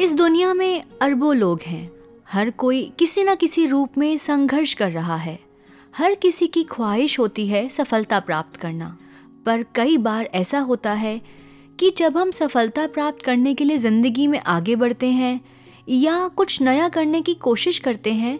[0.00, 1.90] इस दुनिया में अरबों लोग हैं।
[2.28, 5.38] हर कोई किसी न किसी रूप में संघर्ष कर रहा है।
[5.96, 8.96] हर किसी की ख्वाहिश होती है सफलता प्राप्त करना।
[9.46, 11.20] पर कई बार ऐसा होता है
[11.78, 15.40] कि जब हम सफलता प्राप्त करने के लिए ज़िंदगी में आगे बढ़ते हैं
[15.88, 18.38] या कुछ नया करने की कोशिश करते हैं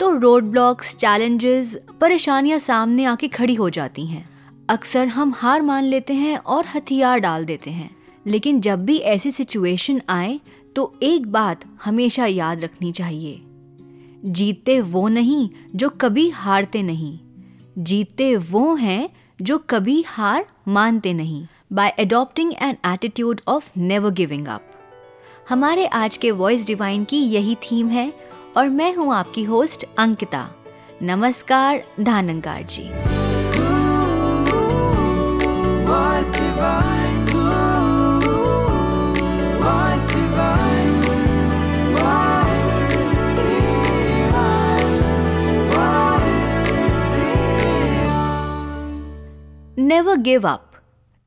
[0.00, 4.28] तो रोड ब्लॉक्स चैलेंजेस, परेशानियाँ सामने आके खड़ी हो जाती हैं।
[4.68, 7.90] अक्सर हम हार मान लेते हैं और हथियार डाल देते हैं।
[8.26, 10.38] लेकिन जब भी ऐसी सिचुएशन आए
[10.76, 13.42] तो एक बात हमेशा याद रखनी चाहिए।
[14.24, 17.18] जीतते वो नहीं जो कभी हारते नहीं।
[17.78, 19.10] जीतते वो हैं
[19.42, 24.72] जो कभी हार मानते नहीं। By adopting an attitude of never giving up
[25.48, 28.12] हमारे आज के वॉइस डिवाइन की यही थीम है
[28.56, 30.48] और मैं हूँ आपकी होस्ट अंकिता।
[31.02, 32.90] नमस्कार, धानंकार जी।
[35.88, 36.97] Was
[49.88, 50.72] नेवर गिव अप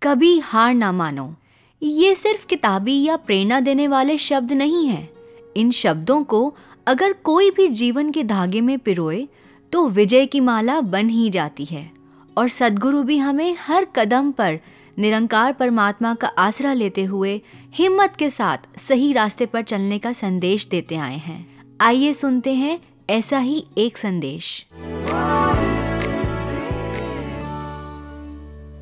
[0.01, 1.35] कभी हार ना मानो।
[1.81, 5.09] ये सिर्फ़ किताबी या प्रेरणा देने वाले शब्द नहीं हैं।
[5.57, 6.55] इन शब्दों को
[6.87, 9.27] अगर कोई भी जीवन के धागे में पिरोए
[9.73, 11.91] तो विजय की माला बन ही जाती है।
[12.37, 14.59] और सदगुरु भी हमें हर कदम पर
[14.99, 17.41] निरंकार परमात्मा का आसरा लेते हुए
[17.73, 21.45] हिम्मत के साथ सही रास्ते पर चलने का संदेश देते आए हैं।
[21.81, 24.65] आइए सुनते हैं ऐसा ही एक संदेश।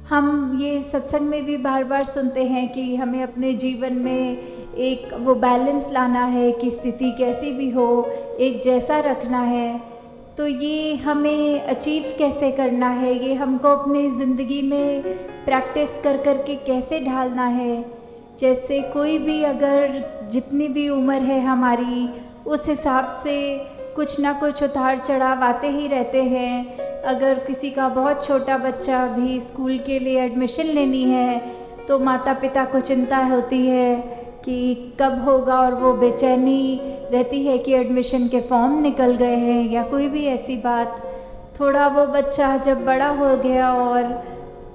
[0.09, 4.37] हम ये सत्संग में भी बार बार सुनते हैं कि हमें अपने जीवन में
[4.77, 9.79] एक वो बैलेंस लाना है कि स्थिति कैसी भी हो, एक जैसा रखना है।
[10.37, 15.03] तो ये हमें अचीव कैसे करना है, ये हमको अपनी ज़िंदगी में
[15.45, 17.85] प्रैक्टिस कर कर के कैसे ढालना है।
[18.39, 22.09] जैसे कोई भी अगर जितनी भी उम्र है हमारी,
[22.47, 23.35] उस हिसाब से
[23.99, 29.05] कुछ ना कुछ उतार चढ़ाव आते ही रहते हैं। अगर किसी का बहुत छोटा बच्चा
[29.07, 31.39] भी स्कूल के लिए एडमिशन लेनी है
[31.87, 33.95] तो माता पिता को चिंता होती है
[34.45, 36.79] कि कब होगा और वो बेचैनी
[37.11, 41.01] रहती है कि एडमिशन के फॉर्म निकल गए हैं या कोई भी ऐसी बात।
[41.59, 44.03] थोड़ा वो बच्चा जब बड़ा हो गया और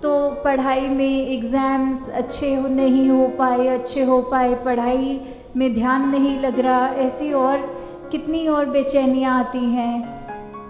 [0.02, 0.12] तो
[0.44, 5.20] पढ़ाई में एग्ज़ाम्स अच्छे हो नहीं हो पाए, अच्छे हो पाए, पढ़ाई
[5.56, 7.82] में ध्यान नहीं लग रहा, ऐसी और
[8.14, 10.22] कितनी और बेचैनियाँ आती हैं।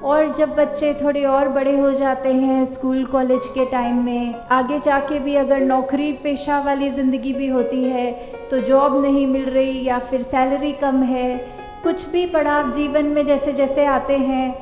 [0.03, 4.79] और जब बच्चे थोड़े और बड़े हो जाते हैं स्कूल, कॉलेज के टाइम में, आगे
[4.79, 8.13] जाके भी अगर नौकरी पेशा वाली ज़िंदगी भी होती है
[8.51, 11.37] तो जॉब नहीं मिल रही या फिर सैलरी कम है,
[11.85, 14.53] कुछ भी पड़ाव जीवन में जैसे जैसे आते हैं,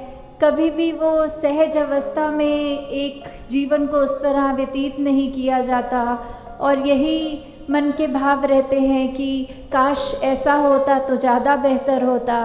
[0.43, 6.03] कभी भी वो सहज अवस्था में एक जीवन को उस तरह व्यतीत नहीं किया जाता।
[6.61, 7.39] और यही
[7.71, 12.39] मन के भाव रहते हैं कि काश ऐसा होता तो ज़्यादा बेहतर होता।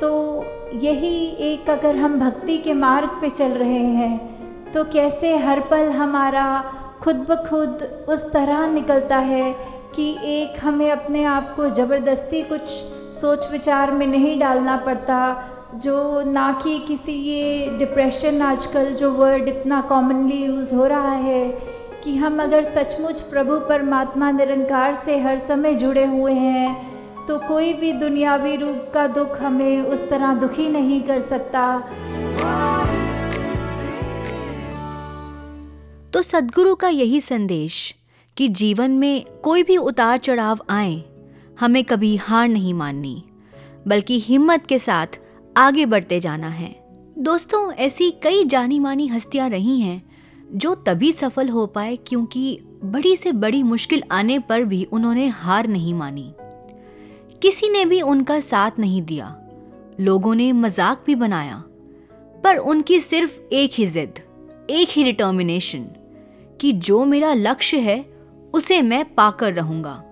[0.00, 0.44] तो
[0.74, 4.32] यही एक अगर हम भक्ति के मार्ग पे चल रहे हैं
[4.72, 6.64] तो कैसे हर पल हमारा
[7.02, 9.56] खुद ब खुद उस तरह निकलता है
[9.94, 12.60] कि एक हमें अपने आप को ज़बरदस्ती कुछ
[13.20, 19.48] सोच विचार में नहीं डालना पड़ता, जो ना कि किसी ये डिप्रेशन आजकल जो वर्ड
[19.48, 21.50] इतना कॉमनली यूज़ हो रहा है
[22.04, 26.91] कि हम अगर सचमुच प्रभु परमात्मा निरंकार से हर समय जुड़े हुए हैं
[27.28, 31.78] तो कोई भी दुनियावी रूप का दुख हमें उस तरह दुखी नहीं कर सकता।
[36.10, 37.94] तो सदगुरु का यही संदेश
[38.36, 41.02] कि जीवन में कोई भी उतार चढ़ाव आए,
[41.60, 43.22] हमें कभी हार नहीं माननी,
[43.88, 45.20] बल्कि हिम्मत के साथ
[45.56, 46.74] आगे बढ़ते जाना है।
[47.18, 50.02] दोस्तों, ऐसी कई जानी मानी हस्तियाँ रही हैं,
[50.54, 55.66] जो तभी सफल हो पाए क्योंकि बड़ी से बड़ी मुश्किल आने पर भी उन्होंने हार
[55.66, 56.32] नहीं मानी।
[57.42, 59.36] किसी ने भी उनका साथ नहीं दिया।
[60.00, 61.62] लोगों ने मज़ाक भी बनाया,
[62.44, 64.18] पर उनकी सिर्फ़ एक ही जिद,
[64.70, 65.86] एक ही डिटर्मिनेशन
[66.60, 68.04] कि जो मेरा लक्ष्य है,
[68.54, 70.02] उसे मैं पाकर रहूँगा।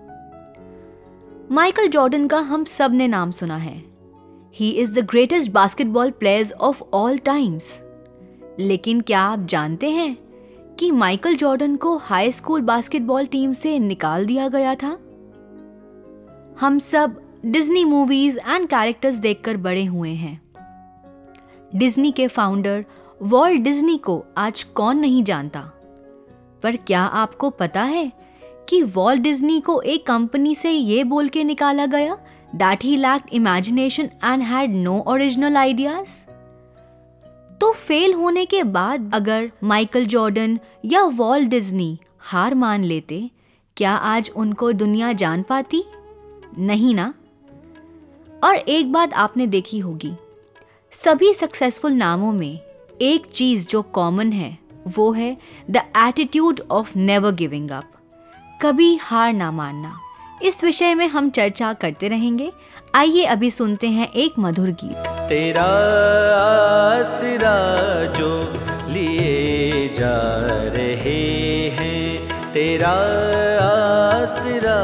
[1.51, 3.75] माइकल जॉर्डन का हम सबने नाम सुना है।
[4.55, 7.81] He is the greatest basketball players of all times
[8.59, 10.17] लेकिन क्या आप जानते हैं
[10.79, 14.97] कि माइकल जॉर्डन को हाई स्कूल बास्केटबॉल टीम से निकाल दिया गया था?
[16.59, 20.41] हम सब डिज्नी मूवीज़ एंड कैरेक्टर्स देखकर बड़े हुए हैं।
[21.75, 22.83] डिज्नी के फाउंडर
[23.21, 25.59] वॉल्ट डिज्नी को आज कौन नहीं जानता?
[26.63, 28.11] पर क्या आपको पता है
[28.69, 32.17] कि वॉल्ट डिज्नी को एक कंपनी से ये बोल के निकाला गया
[32.55, 36.19] that he lacked imagination and had no original ideas
[37.61, 43.29] तो फेल होने के बाद अगर माइकल जॉर्डन या वॉल्ट डिज्नी हार मान लेते,
[43.77, 45.83] क्या आज उनको दुनिया जान पाती?
[46.57, 47.13] नहीं ना?
[48.43, 50.13] और एक बात आपने देखी होगी।
[50.91, 52.59] सभी सक्सेसफुल नामों में
[53.01, 54.57] एक चीज़ जो कॉमन है,
[54.87, 55.37] वो है
[55.69, 57.83] the attitude of never giving up
[58.61, 59.99] कभी हार ना मानना।
[60.43, 62.51] इस विषय में हम चर्चा करते रहेंगे।
[62.95, 64.97] आइए अभी सुनते हैं एक मधुर गीत।
[65.29, 65.63] तेरा
[66.93, 67.57] आसरा
[68.05, 68.53] जो
[68.93, 70.17] लिए जा
[70.75, 72.95] रहे हैं, तेरा
[73.61, 74.79] आसरा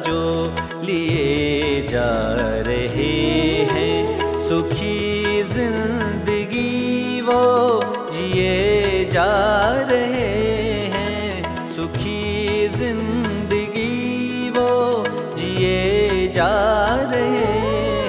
[0.00, 0.44] जो
[0.82, 2.57] लिए जा रहे
[9.90, 10.30] रहे
[10.94, 15.04] हैं। सुखी ज़िंदगी वो
[15.36, 16.54] जिए जा
[17.12, 17.46] रहे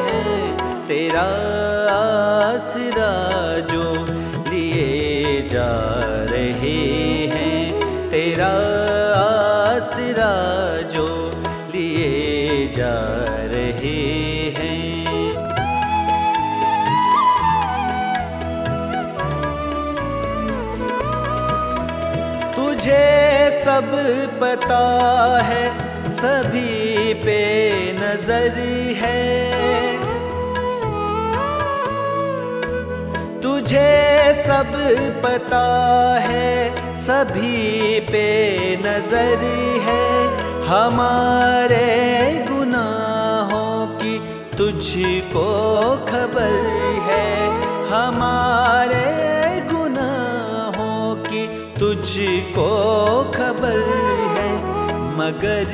[0.07, 1.27] हैं। तेरा
[1.95, 3.11] आसरा
[3.73, 4.05] जो
[4.51, 5.71] लिए जा
[6.31, 6.77] रहे
[7.27, 8.53] हैं। तेरा
[9.19, 10.31] आसरा
[10.81, 11.07] जो
[11.75, 13.18] लिए जा
[23.79, 23.91] सब
[24.41, 24.85] पता
[25.43, 25.65] है,
[26.09, 27.35] सभी पे
[27.93, 28.57] नज़र
[29.01, 29.21] है।
[33.41, 33.93] तुझे
[34.43, 34.73] सब
[35.25, 35.63] पता
[36.19, 36.51] है,
[36.95, 38.25] सभी पे
[38.77, 39.45] नज़र
[39.87, 40.03] है।
[40.67, 41.87] हमारे
[42.49, 44.17] गुनाहों की
[44.57, 45.47] तुझको
[46.05, 46.59] खबर
[47.07, 47.29] है,
[47.87, 49.18] हमारे
[51.99, 52.67] तुझको
[53.35, 53.79] खबर
[54.29, 54.55] है,
[55.17, 55.71] मगर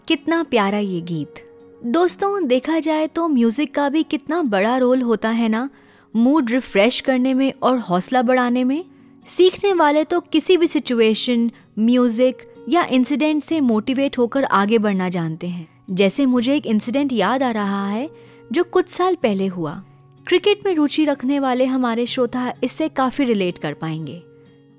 [0.07, 1.47] कितना प्यारा ये गीत।
[1.85, 5.69] दोस्तों, देखा जाए तो म्यूज़िक का भी कितना बड़ा रोल होता है ना?
[6.15, 8.83] मूड रिफ्रेश करने में और हौसला बढ़ाने में।
[9.27, 12.38] सीखने वाले तो किसी भी सिचुएशन म्यूज़िक
[12.69, 17.51] या इंसिडेंट से मोटिवेट होकर आगे बढ़ना जानते हैं। जैसे मुझे एक इंसिडेंट याद आ
[17.51, 18.09] रहा है,
[18.51, 19.83] जो कुछ साल पहले हुआ।
[20.27, 24.21] क्रिकेट में रुचि रखने वाले हमारे श्रोता इससे काफ़ी रिलेट कर पाएँगे।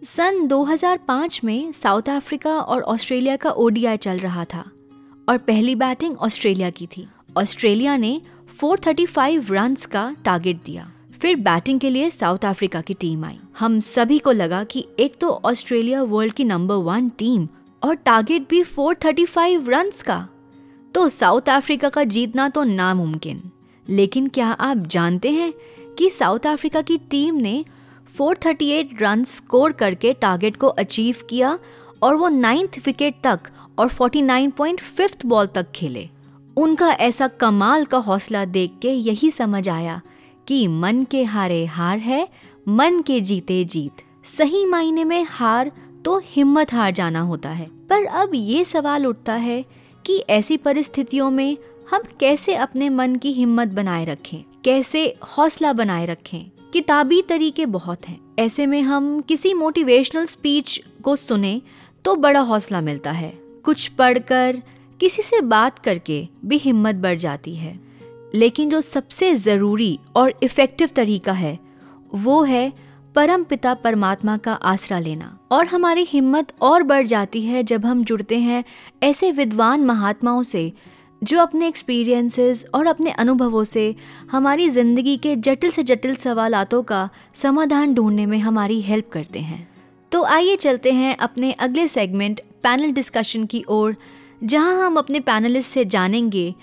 [0.02, 4.70] सन 2005 में साउथ अफ्रीका और ऑस्ट्रेलिया का ओडीआई चल रहा था।
[5.28, 8.20] और पहली बैटिंग ऑस्ट्रेलिया की थी। ऑस्ट्रेलिया ने
[8.62, 13.80] 435 रन्स का टारगेट दिया। फिर बैटिंग के लिए साउथ अफ्रीका की टीम आई। हम
[13.80, 17.48] सभी को लगा कि एक तो ऑस्ट्रेलिया वर्ल्ड की नंबर वन टीम
[17.82, 20.28] और टारगेट भी 435 रन्स का।
[20.94, 23.42] तो साउथ अफ्रीका का जीतना तो नामुमकिन।
[23.88, 25.52] लेकिन क्या आप जानते हैं
[25.98, 27.64] कि साउथ अफ्रीका की टीम ने
[28.18, 31.58] 438 रन स्कोर करके टारगेट को अचीव किया
[32.02, 33.40] और वो नाइन्थ विकेट तक
[33.78, 36.08] और 49.5 बॉल तक खेले।
[36.56, 40.00] उनका ऐसा कमाल का हौसला देख के यही समझ आया
[40.48, 42.28] कि मन के हारे हार है,
[42.68, 45.72] मन के जीते जीत। सही मायने में हार
[46.04, 49.64] तो हिम्मत हार जाना होता है। पर अब ये सवाल उठता है
[50.06, 51.58] कि ऐसी परिस्थितियों में
[51.90, 54.44] हम कैसे अपने मन की हिम्मत बनाए रखें?
[54.64, 56.50] कैसे हौसला बनाए रखें?
[56.72, 61.62] किताबी तरीके बहुत हैं। ऐसे में हम किसी मोटिवेशनल स्पीच को सुने
[62.04, 64.62] तो बड़ा हौसला मिलता है। कुछ पढ़कर,
[65.00, 67.78] किसी से बात करके भी हिम्मत बढ़ जाती है।
[68.34, 71.58] लेकिन जो सबसे ज़रूरी और इफ़ेक्टिव तरीका है,
[72.14, 72.72] वो है
[73.14, 78.04] परम पिता परमात्मा का आसरा लेना। और हमारी हिम्मत और बढ़ जाती है जब हम
[78.04, 78.64] जुड़ते हैं
[79.02, 80.72] ऐसे विद्वान महात्माओं से,
[81.22, 83.94] जो अपने एक्सपीरियंसेस और अपने अनुभवों से
[84.30, 89.66] हमारी ज़िंदगी के जटिल से जटिल सवालातों का समाधान ढूँढने में हमारी हेल्प करते हैं।
[90.12, 93.96] तो आइए चलते हैं अपने अगले सेगमेंट पैनल डिस्कशन की ओर,
[94.44, 96.54] जहाँ हम अपने पैनलिस्ट से जानेंगे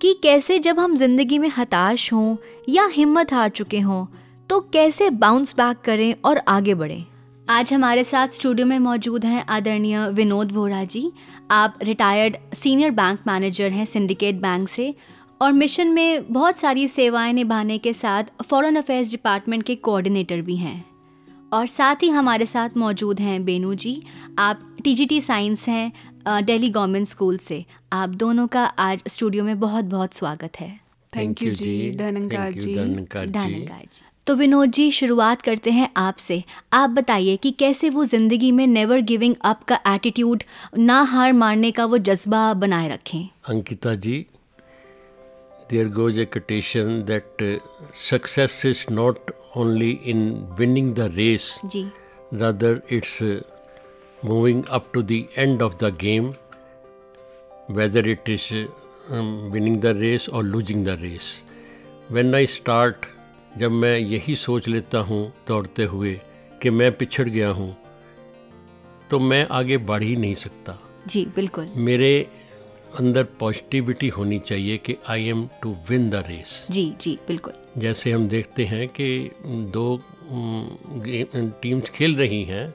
[0.00, 2.36] कि कैसे जब हम ज़िंदगी में हताश हों
[2.68, 4.04] या हिम्मत हार चुके हों
[4.50, 7.04] तो कैसे बाउंस बैक करें और आगे बढ़ें।
[7.48, 11.10] आज हमारे साथ स्टूडियो में मौजूद हैं आदरणीय विनोद वोरा जी।
[11.50, 14.94] आप रिटायर्ड सीनियर बैंक मैनेजर हैं सिंडिकेट बैंक से
[15.40, 20.56] और मिशन में बहुत सारी सेवाएँ निभाने के साथ फॉरेन अफेयर्स डिपार्टमेंट के कोऑर्डिनेटर भी
[20.56, 20.84] हैं।
[21.52, 24.02] और साथ ही हमारे साथ मौजूद हैं बेनू जी।
[24.38, 29.84] आप टीजीटी साइंस हैं दिल्ली गवर्नमेंट स्कूल से। आप दोनों का आज स्टूडियो में बहुत
[29.86, 30.70] बहुत स्वागत है।
[31.12, 36.90] थैंक यू जी धनंकार जी धनंकार जी तो विनोद जी शुरुआत करते हैं आपसे। आप
[36.90, 40.42] बताइए कि कैसे वो ज़िंदगी में नेवर गिविंग अप का एटीट्यूड
[40.78, 43.28] ना हार मारने का वो जज्बा बनाए रखें?
[43.48, 44.24] Ankita ji
[45.70, 47.50] there goes a quotation that uh,
[47.98, 50.18] success is not only in
[50.58, 51.84] winning the race, जी।
[52.40, 53.30] rather, it's uh,
[54.22, 56.32] moving up to the end of the game,
[57.68, 58.52] whether it is
[59.10, 61.42] um, winning the race or losing the race.
[62.08, 63.06] When I start,
[63.58, 66.12] जब मैं यही सोच लेता हूँ दौड़ते हुए
[66.62, 67.76] कि मैं पिछड़ गया हूँ
[69.10, 72.12] तो मैं आगे बढ़ ही नहीं सकता। जी बिल्कुल। मेरे
[72.98, 77.52] अंदर पॉजिटिविटी होनी चाहिए कि I am to win the race जी जी बिल्कुल।
[77.82, 79.30] जैसे हम देखते हैं कि
[79.76, 79.96] दो
[81.62, 82.66] टीम्स खेल रही हैं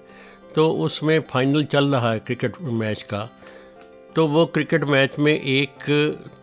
[0.57, 3.19] तो उसमें फाइनल चल रहा है क्रिकेट मैच का।
[4.15, 5.85] तो वो क्रिकेट मैच में एक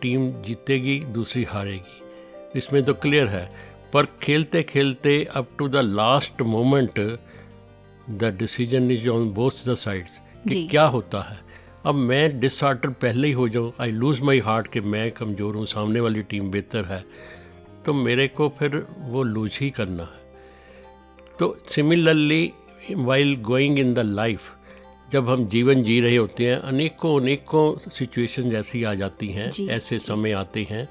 [0.01, 3.45] टीम जीतेगी दूसरी हारेगी। इसमें तो क्लियर है।
[3.93, 6.99] पर खेलते खेलते up to the last moment
[8.09, 10.19] the decision is on both the sides
[10.49, 11.37] कि क्या होता है।
[11.85, 15.65] अब मैं डिसऑर्डर पहले ही हो जाऊँ आई लूज़ माई हार्ट कि मैं कमज़ोर हूँ
[15.65, 17.05] सामने वाली टीम बेहतर है।
[17.85, 20.23] तो मेरे को फिर वो लूज ही करना है।
[21.39, 22.53] तो similarly
[22.91, 24.53] while going in the life
[25.13, 29.99] जब हम जीवन जी रहे होते हैं अनेकों अनेकों सिचुएशन ऐसी आ जाती हैं ऐसे
[29.99, 30.89] समय आते हैं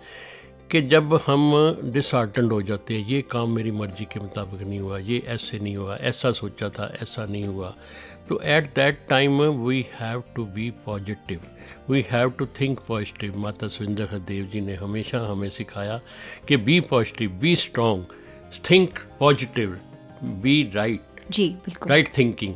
[0.71, 1.53] कि जब हम
[1.85, 5.77] डिसऑर्डर्ड हो जाते हैं ये काम मेरी मर्ज़ी के मुताबिक नहीं हुआ ये ऐसे नहीं
[5.77, 7.75] हुआ ऐसा सोचा था ऐसा नहीं हुआ।
[8.29, 11.41] तो at that time we have to be positive
[11.91, 16.01] we have to think positive Mata Sundar Hardev ji ने हमेशा हमें सिखाया
[16.49, 18.07] कि be positive be strong
[18.71, 19.81] think positive
[20.23, 22.55] be right जी बिल्कुल। राइट थिंकिंग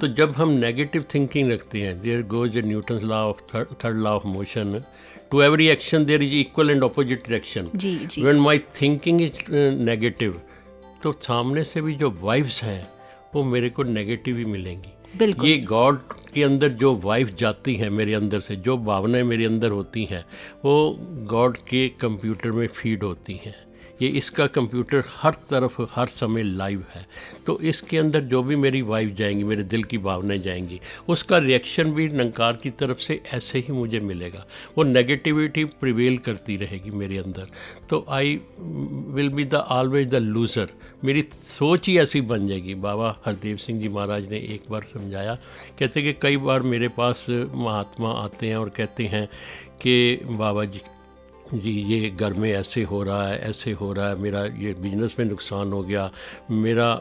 [0.00, 4.10] तो जब हम नेगेटिव थिंकिंग रखते हैं there goes a Newton law of third law
[4.10, 4.82] of motion
[5.30, 10.40] to every action there is equal and opposite direction when my thinking is negative
[11.02, 12.86] तो सामने से भी जो वाइब्स हैं
[13.34, 15.98] वो मेरे को नेगेटिव ही मिलेंगी। बिल्कुल। ये गॉड
[16.34, 20.24] के अंदर जो वाइफ जाती हैं मेरे अंदर से जो भावनाएँ मेरे अंदर होती हैं
[20.64, 20.74] वो
[21.30, 23.54] गॉड के कंप्यूटर में फ़ीड होती हैं।
[24.02, 27.06] ये इसका कंप्यूटर हर तरफ़, हर समय लाइव है।
[27.46, 31.92] तो इसके अंदर जो भी मेरी वाइफ जाएँगी, मेरे दिल की भावनाएँ जाएँगी, उसका रिएक्शन
[31.92, 34.44] भी नंकार की तरफ़ से ऐसे ही मुझे मिलेगा।
[34.78, 37.48] वो नेगेटिविटी प्रिवेल करती रहेगी मेरे अंदर।
[37.90, 40.70] तो I will be the always the loser
[41.04, 45.34] मेरी सोच ही ऐसी बन जाएगी। बाबा हरदेव सिंह जी महाराज ने एक बार समझाया,
[45.78, 49.26] कहते कि कई बार मेरे पास महात्मा आते हैं और कहते हैं
[49.82, 50.80] कि बाबा जी
[51.54, 55.14] जी, ये घर में ऐसे हो रहा है, ऐसे हो रहा है, मेरा ये बिज़नेस
[55.18, 56.10] में नुकसान हो गया,
[56.50, 57.00] मेरा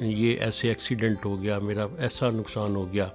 [0.00, 3.10] ये ऐसे एक्सीडेंट हो गया, मेरा ऐसा नुकसान हो गया।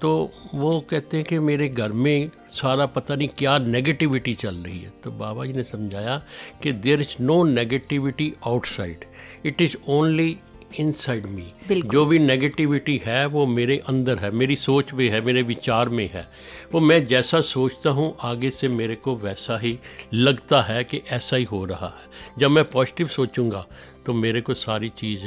[0.00, 4.78] तो वो कहते हैं कि मेरे घर में सारा पता नहीं क्या नेगेटिविटी चल रही
[4.78, 6.16] है। तो बाबा जी ने समझाया
[6.62, 9.04] कि there is no negativity outside
[9.46, 10.36] it is only
[10.78, 15.42] inside me जो भी नेगेटिविटी है वो मेरे अंदर है मेरी सोच में है मेरे
[15.42, 16.26] विचार में है।
[16.72, 19.78] वो मैं जैसा सोचता हूँ आगे से मेरे को वैसा ही
[20.14, 23.66] लगता है कि ऐसा ही हो रहा है। जब मैं पॉजिटिव सोचूँगा
[24.06, 25.26] तो मेरे को सारी चीज़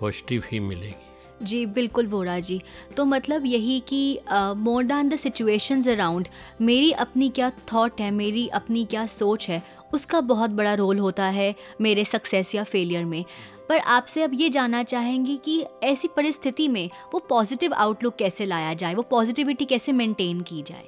[0.00, 0.94] पॉजिटिव ही मिलेगी।
[1.42, 2.60] जी बिल्कुल वोरा जी।
[2.96, 6.28] तो मतलब यही कि more than the situations around
[6.60, 9.62] मेरी अपनी क्या थॉट है मेरी अपनी क्या सोच है
[9.94, 13.24] उसका बहुत बड़ा रोल होता है मेरे सक्सेस या फेलियर में।
[13.72, 18.72] पर आपसे अब ये जानना चाहेंगी कि ऐसी परिस्थिति में वो पॉजिटिव आउटलुक कैसे लाया
[18.74, 18.94] जाए?
[18.94, 20.84] वो पॉजिटिविटी कैसे मेंटेन की जाए?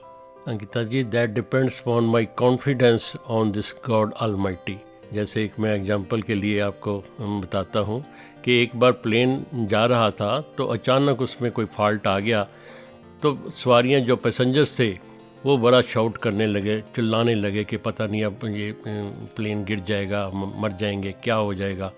[0.49, 4.77] Ankita ji that depends on my confidence on this God Almighty
[5.13, 8.05] जैसे एक मैं एग्जांपल के लिए आपको बताता हूँ
[8.45, 12.47] कि एक बार प्लेन जा रहा था तो अचानक उसमें कोई फॉल्ट आ गया।
[13.23, 14.91] तो सवारियाँ जो पैसेंजर्स थे,
[15.47, 18.75] वो बड़ा शाउट करने लगे, चिल्लाने लगे कि पता नहीं अब ये
[19.37, 21.93] प्लेन गिर जाएगा मर जाएँगे, क्या हो जाएगा।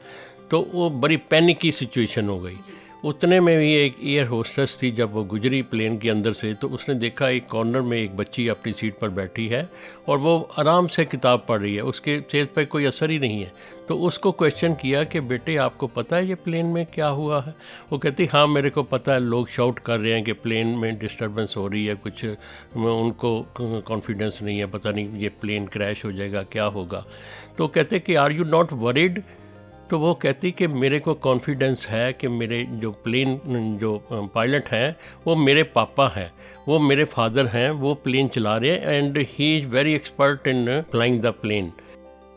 [0.51, 2.57] तो वो बड़ी पैनिक की सिचुएशन हो गई।
[3.05, 6.69] उतने में भी एक एयर होस्टेस थी, जब वो गुजरी प्लेन के अंदर से तो
[6.69, 9.69] उसने देखा एक कॉर्नर में एक बच्ची अपनी सीट पर बैठी है
[10.09, 13.41] और वो आराम से किताब पढ़ रही है। उसके सेहत पर कोई असर ही नहीं
[13.43, 13.53] है।
[13.89, 17.55] तो उसको क्वेश्चन किया कि, बेटे, आपको पता है ये प्लेन में क्या हुआ है?
[17.93, 20.99] वो कहती हाँ मेरे को पता है, लोग शाउट कर रहे हैं कि प्लेन में
[20.99, 26.13] डिस्टर्बेंस हो रही है, कुछ उनको कॉन्फिडेंस नहीं है, पता नहीं ये प्लेन क्रैश हो
[26.13, 27.05] जाएगा, क्या होगा?
[27.59, 29.23] तो कहते कि आर यू नॉट वरीड
[29.91, 33.41] तो वो कहती कि मेरे को कॉन्फिडेंस है कि मेरे जो प्लेन
[33.79, 36.33] जो पायलट हैं, वो मेरे पापा हैं,
[36.69, 40.83] वो मेरे फादर हैं, वो प्लेन चला रहे हैं and he is very expert in
[40.83, 41.73] flying the plane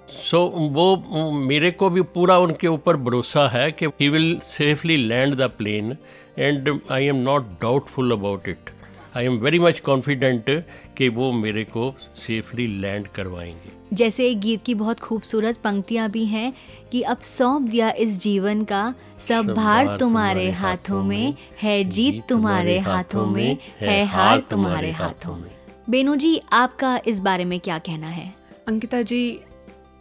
[0.09, 5.35] so वो मेरे को भी पूरा उनके ऊपर भरोसा है कि he will safely land
[5.35, 5.97] the plane
[6.39, 8.69] and I am not doubtful about it
[9.17, 10.63] I am very much confident
[10.97, 16.25] कि वो मेरे को सेफली लैंड करवाएँगे। जैसे एक गीत की बहुत खूबसूरत पंक्तियाँ भी
[16.25, 16.53] हैं
[16.91, 22.77] कि अब सौंप दिया इस जीवन का सब भार तुम्हारे हाथों में है जीत तुम्हारे
[22.79, 25.49] हाथों में है हार तुम्हारे हाथों में।
[25.89, 28.33] बेनू जी आपका इस बारे में क्या कहना है?
[28.67, 29.39] अंकिता जी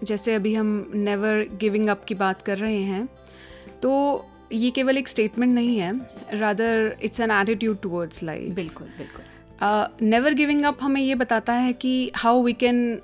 [0.05, 3.09] जैसे अभी हम नेवर गिविंग अप की बात कर रहे हैं
[3.83, 3.91] तो
[4.53, 5.93] ये केवल एक स्टेटमेंट नहीं है
[6.35, 9.25] rather it's an attitude towards life बिल्कुल बिल्कुल।
[10.07, 13.01] नेवर गिविंग अप हमें ये बताता है कि how we can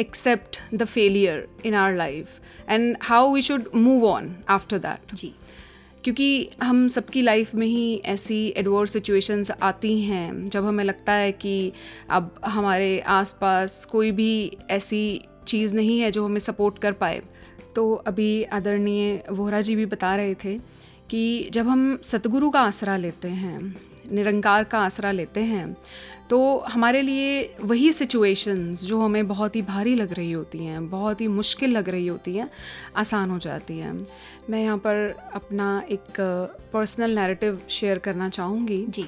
[0.00, 2.28] accept the failure in our life
[2.68, 5.32] and how we should move on after that जी।
[6.04, 11.32] क्योंकि हम सबकी लाइफ में ही ऐसी एडवर्स सिचुएशंस आती हैं जब हमें लगता है
[11.32, 11.72] कि
[12.10, 17.22] अब हमारे आसपास कोई भी ऐसी चीज़ नहीं है जो हमें सपोर्ट कर पाए।
[17.76, 20.58] तो अभी आदरणीय वोहरा जी भी बता रहे थे
[21.10, 23.76] कि जब हम सतगुरु का आसरा लेते हैं
[24.12, 25.76] निरंकार का आसरा लेते हैं
[26.30, 31.20] तो हमारे लिए वही सिचुएशंस जो हमें बहुत ही भारी लग रही होती हैं बहुत
[31.20, 32.50] ही मुश्किल लग रही होती हैं
[32.96, 34.06] आसान हो जाती हैं।
[34.50, 36.20] मैं यहाँ पर अपना एक
[36.72, 39.04] पर्सनल नैरेटिव शेयर करना चाहूँगी जी।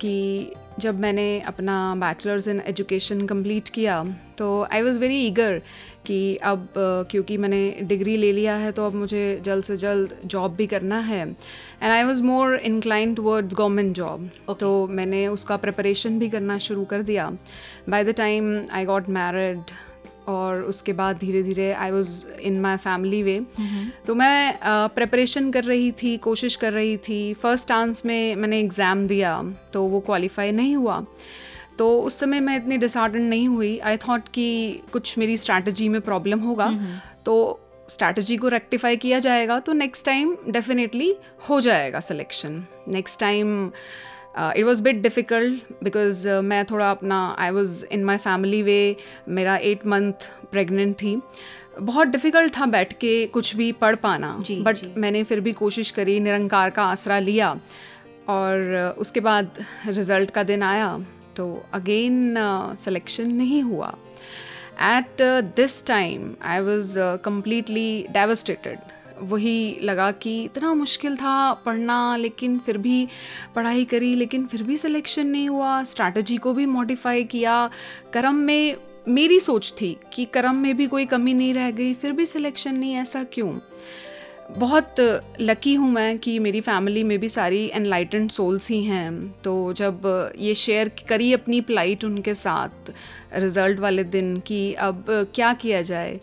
[0.00, 4.04] कि जब मैंने अपना बैचलर्स इन एजुकेशन कंप्लीट किया
[4.38, 5.62] तो आई वॉज़ वेरी ईगर
[6.06, 6.68] कि अब
[7.10, 10.98] क्योंकि मैंने डिग्री ले लिया है तो अब मुझे जल्द से जल्द जॉब भी करना
[11.00, 14.28] है। And I was more incline towards government job
[14.60, 17.30] तो मैंने उसका प्रिपरेशन भी करना शुरू कर दिया।
[17.88, 19.74] By the time I got married
[20.28, 23.40] और उसके बाद धीरे धीरे I was in my family वे
[24.06, 24.58] तो मैं
[24.94, 29.82] प्रिपरेशन कर रही थी कोशिश कर रही थी। फ़र्स्ट चांस में मैंने एग्ज़ाम दिया तो
[29.84, 31.04] वो क्वालिफाई नहीं हुआ।
[31.78, 36.00] तो उस समय मैं इतनी डिसहार्डन नहीं हुई। आई थॉट कि कुछ मेरी स्ट्रैटेजी में
[36.00, 36.66] प्रॉब्लम होगा।
[37.24, 41.14] तो स्ट्रैटेजी को रेक्टिफाई किया जाएगा। तो नेक्स्ट टाइम डेफिनेटली
[41.48, 43.66] हो जाएगा selection next time
[44.38, 48.96] it was bit difficult because मैं थोड़ा अपना I was in my family वे
[49.28, 51.20] मेरा एट मंथ प्रेगनेंट थी।
[51.80, 56.20] बहुत डिफ़िकल्ट था बैठ के कुछ भी पढ़ पाना। बट। मैंने फिर भी कोशिश करी
[56.20, 57.60] निरंकार का आसरा लिया।
[58.28, 60.88] और uh, उसके बाद रिज़ल्ट का दिन आया।
[61.36, 62.34] तो अगेन
[62.80, 63.94] सिलेक्शन नहीं हुआ.
[64.82, 65.22] At
[65.56, 68.78] this time I was completely devastated
[69.20, 73.06] वही लगा कि इतना मुश्किल था पढ़ना, लेकिन फिर भी
[73.54, 75.82] पढ़ाई करी, लेकिन फिर भी सिलेक्शन नहीं हुआ.
[75.82, 77.70] स्ट्रैटेजी को भी मॉडिफाई किया.
[78.12, 78.76] कर्म में
[79.08, 82.74] मेरी सोच थी कि कर्म में भी कोई कमी नहीं रह गई, फिर भी सिलेक्शन
[82.74, 83.52] नहीं, ऐसा क्यों?
[84.50, 85.00] बहुत
[85.40, 90.32] लकी हूँ मैं कि मेरी फैमिली में भी सारी एनलाइटेंड सोल्स ही हैं। तो जब
[90.38, 92.92] ये शेयर करी अपनी प्लाइट उनके साथ
[93.34, 95.04] रिज़ल्ट वाले दिन कि अब
[95.34, 96.20] क्या किया जाए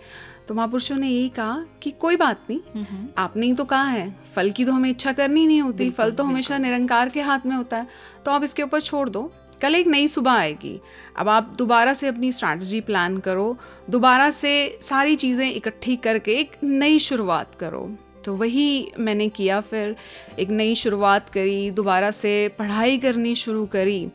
[0.47, 2.85] तो महापुरुषों ने यही कहा कि कोई बात नहीं
[3.17, 4.15] आपने ही तो कहा है?
[4.35, 7.55] फल की तो हमें इच्छा करनी नहीं होती फल तो हमेशा निरंकार के हाथ में
[7.55, 7.87] होता है।
[8.25, 9.31] तो आप इसके ऊपर छोड़ दो
[9.61, 10.79] कल एक नई सुबह आएगी।
[11.17, 13.55] अब आप दोबारा से अपनी स्ट्रैटी प्लान करो
[13.89, 17.89] दोबारा से सारी चीज़ें इकट्ठी करके एक नई शुरुआत करो।
[18.25, 19.95] तो वही मैंने किया, फिर
[20.39, 24.07] एक नई शुरुआत करी, दोबारा से पढ़ाई करनी शुरू करी।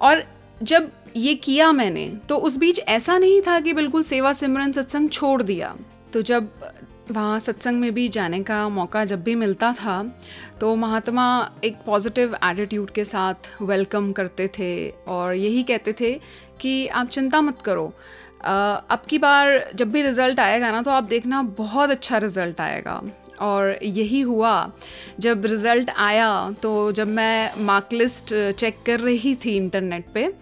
[0.00, 0.24] और
[0.62, 5.10] जब ये किया मैंने तो उस बीच ऐसा नहीं था कि बिल्कुल सेवा सिमरन सत्संग
[5.10, 5.74] छोड़ दिया।
[6.12, 6.50] तो जब
[7.10, 10.02] वहाँ सत्संग में भी जाने का मौका जब भी मिलता था
[10.60, 11.26] तो महात्मा
[11.64, 16.12] एक पॉजिटिव एटीट्यूड के साथ वेलकम करते थे और यही कहते थे
[16.60, 17.92] कि आप चिंता मत करो।
[18.40, 23.00] अब की बार जब भी रिज़ल्ट आएगा ना तो आप देखना बहुत अच्छा रिज़ल्ट आएगा।
[23.40, 24.70] और यही हुआ।
[25.20, 26.30] जब रिज़ल्ट आया
[26.62, 30.32] तो जब मैं मार्क लिस्ट चेक कर रही थी इंटरनेट पे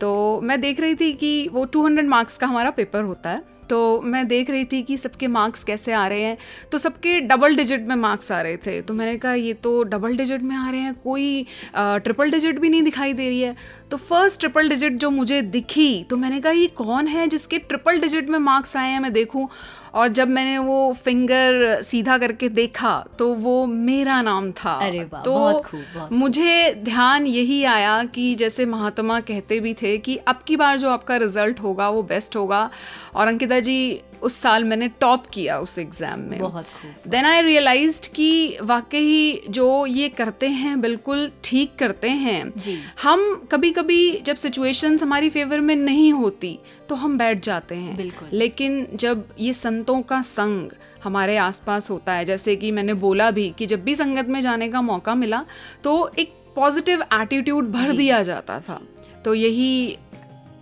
[0.00, 4.00] तो मैं देख रही थी कि वो 200 मार्क्स का हमारा पेपर होता है। तो
[4.02, 6.36] मैं देख रही थी कि सबके मार्क्स कैसे आ रहे हैं।
[6.72, 10.16] तो सबके डबल डिजिट में मार्क्स आ रहे थे। तो मैंने कहा, ये तो डबल
[10.16, 13.54] डिजिट में आ रहे हैं, कोई ट्रिपल डिजिट भी नहीं दिखाई दे रही है।
[13.94, 17.98] तो फ़र्स्ट ट्रिपल डिजिट जो मुझे दिखी तो मैंने कहा ये कौन है जिसके ट्रिपल
[18.00, 19.48] डिजिट में मार्क्स आए हैं मैं देखूँ?
[19.94, 25.34] और जब मैंने वो फिंगर सीधा करके देखा तो वो मेरा नाम था। अरे तो
[25.34, 30.40] बहुत खूब, बहुत। मुझे ध्यान यही आया कि जैसे महात्मा कहते भी थे कि अब
[30.46, 32.68] की बार जो आपका रिज़ल्ट होगा वो बेस्ट होगा।
[33.14, 33.78] और अंकिता जी
[34.24, 36.66] उस साल मैंने टॉप किया उस एग्ज़ाम में। बहुत
[37.08, 43.34] देन आई रियलाइज़ कि वाकई जो ये करते हैं बिल्कुल ठीक करते हैं। जी। हम
[43.52, 46.58] कभी कभी जब सिचुएशंस हमारी फेवर में नहीं होती
[46.88, 50.70] तो हम बैठ जाते हैं। बिल्कुल। लेकिन जब ये संतों का संग
[51.04, 54.68] हमारे आसपास होता है जैसे कि मैंने बोला भी कि जब भी संगत में जाने
[54.68, 55.44] का मौका मिला
[55.84, 58.80] तो एक पॉजिटिव एटीट्यूड भर दिया जाता था।
[59.24, 59.96] तो यही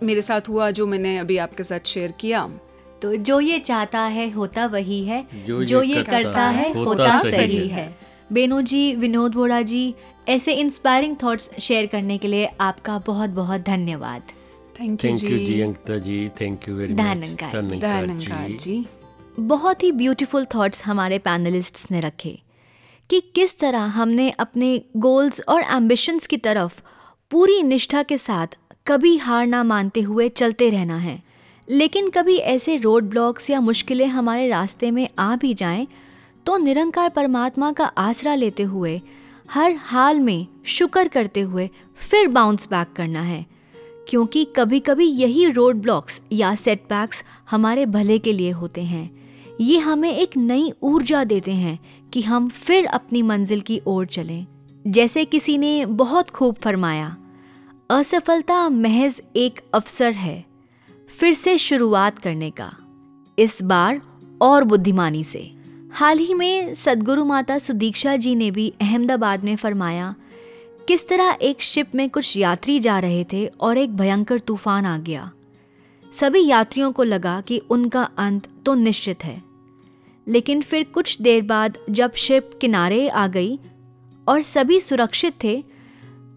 [0.03, 2.41] मेरे साथ हुआ जो मैंने अभी आपके साथ शेयर किया।
[3.03, 6.63] तो जो ये चाहता है होता वही है जो ये जो ये करता करता है
[6.63, 7.95] है, होता होता सही सही है।
[8.33, 9.95] बेनू जी विनोद वोड़ा जी
[10.29, 14.21] ऐसे इंस्पायरिंग थॉट्स शेयर करने के लिए आपका बहुत बहुत धन्यवाद
[14.79, 18.85] thank you ji. Ji Ankita ji thank you very much जी। जी।
[19.39, 22.39] बहुत ही ब्यूटीफुल थॉट्स हमारे पैनलिस्ट्स ने रखे
[23.09, 26.81] कि किस तरह हमने अपने गोल्स और एम्बिशंस की तरफ़
[27.31, 28.47] पूरी निष्ठा के साथ
[28.87, 31.32] कभी हार ना मानते हुए चलते रहना है।
[31.67, 35.87] लेकिन कभी ऐसे रोड ब्लॉक्स या मुश्किलें हमारे रास्ते में आ भी जाएँ
[36.45, 39.01] तो निरंकार परमात्मा का आसरा लेते हुए,
[39.51, 43.45] हर हाल में शुक्र करते हुए फिर बाउंस बैक करना है।
[44.09, 49.09] क्योंकि कभी कभी यही रोड ब्लॉक्स या सेटबैक्स हमारे भले के लिए होते हैं।
[49.61, 51.79] ये हमें एक नई ऊर्जा देते हैं
[52.13, 54.45] कि हम फिर अपनी मंजिल की ओर चलें,
[54.87, 57.15] जैसे किसी ने बहुत खूब फरमाया।
[57.89, 60.52] असफलता महज एक अवसर है।
[61.19, 62.71] फिर से शुरुआत करने का।
[63.39, 64.01] इस बार
[64.41, 65.51] और बुद्धिमानी से।
[65.91, 70.13] हाल ही में सदगुरु माता सुदीक्षा जी ने भी अहमदाबाद में फरमाया,
[70.87, 74.97] किस तरह एक शिप में कुछ यात्री जा रहे थे और एक भयंकर तूफ़ान आ
[74.97, 75.31] गया।
[76.03, 79.41] सभी यात्रियों को लगा कि उनका अंत तो निश्चित है।
[80.27, 83.59] लेकिन फिर कुछ देर बाद जब शिप किनारे आ गई
[84.27, 85.63] और सभी सुरक्षित थे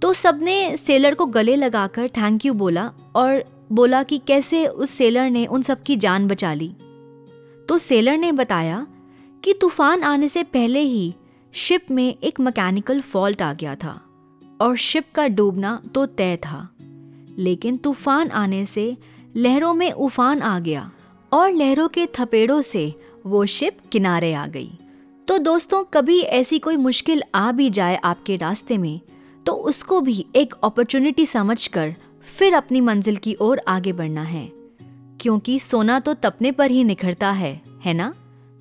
[0.02, 5.30] तो सबने सेलर को गले लगाकर थैंक यू बोला और बोला कि कैसे उस सेलर
[5.30, 6.68] ने उन सबकी जान बचा ली।
[7.68, 8.86] तो सेलर ने बताया
[9.44, 11.14] कि तूफ़ान आने से पहले ही
[11.54, 14.00] शिप में एक मैकेनिकल फॉल्ट आ गया था
[14.60, 16.68] और शिप का डूबना तो तय था।
[17.38, 18.96] लेकिन तूफ़ान आने से
[19.36, 20.90] लहरों में उफान आ गया
[21.32, 22.94] और लहरों के थपेड़ों से
[23.26, 24.70] वो शिप किनारे आ गई।
[25.28, 29.00] तो दोस्तों, कभी ऐसी कोई मुश्किल आ भी जाए आपके रास्ते में
[29.46, 31.94] तो उसको भी एक अपॉर्चुनिटी समझकर
[32.26, 34.48] फिर अपनी मंजिल की ओर आगे बढ़ना है।
[35.20, 38.14] क्योंकि सोना तो तपने पर ही निखरता है है ना?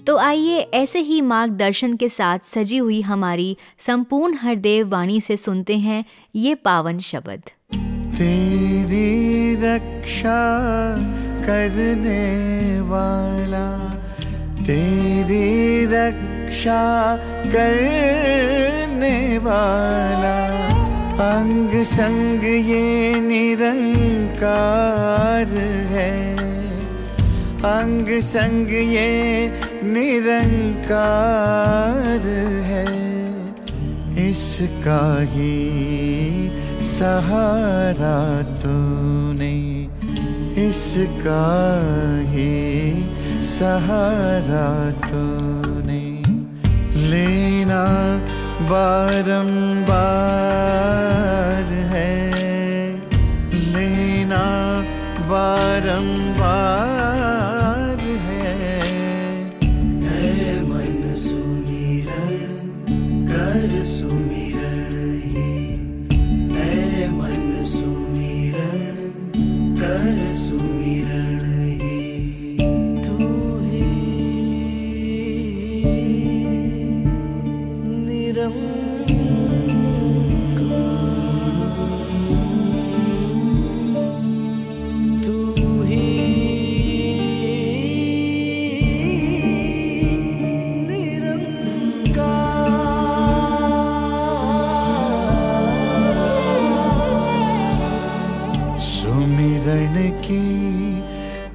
[0.07, 5.77] तो आइए ऐसे ही मार्गदर्शन के साथ सजी हुई हमारी संपूर्ण हरदेव वाणी से सुनते
[5.77, 7.41] हैं ये पावन शब्द।
[8.17, 10.37] तेरी रक्षा
[11.45, 13.89] करने वाला,
[14.63, 20.74] तेरी रक्षा करने वाला।
[21.15, 25.53] अंग संग ये निरंकार
[25.91, 26.35] है।
[27.69, 29.47] अंग संग ये
[29.83, 30.97] निरंकार
[32.65, 32.85] है।
[34.29, 36.51] इसका ही
[36.81, 38.19] सहारा
[38.59, 39.55] तूने,
[40.67, 41.47] इसका
[42.27, 42.53] ही
[43.45, 44.69] सहारा
[45.07, 46.05] तूने।
[47.09, 47.83] लेना
[49.95, 52.11] बारंबार है
[53.73, 54.43] लेना
[55.31, 56.94] बारंबार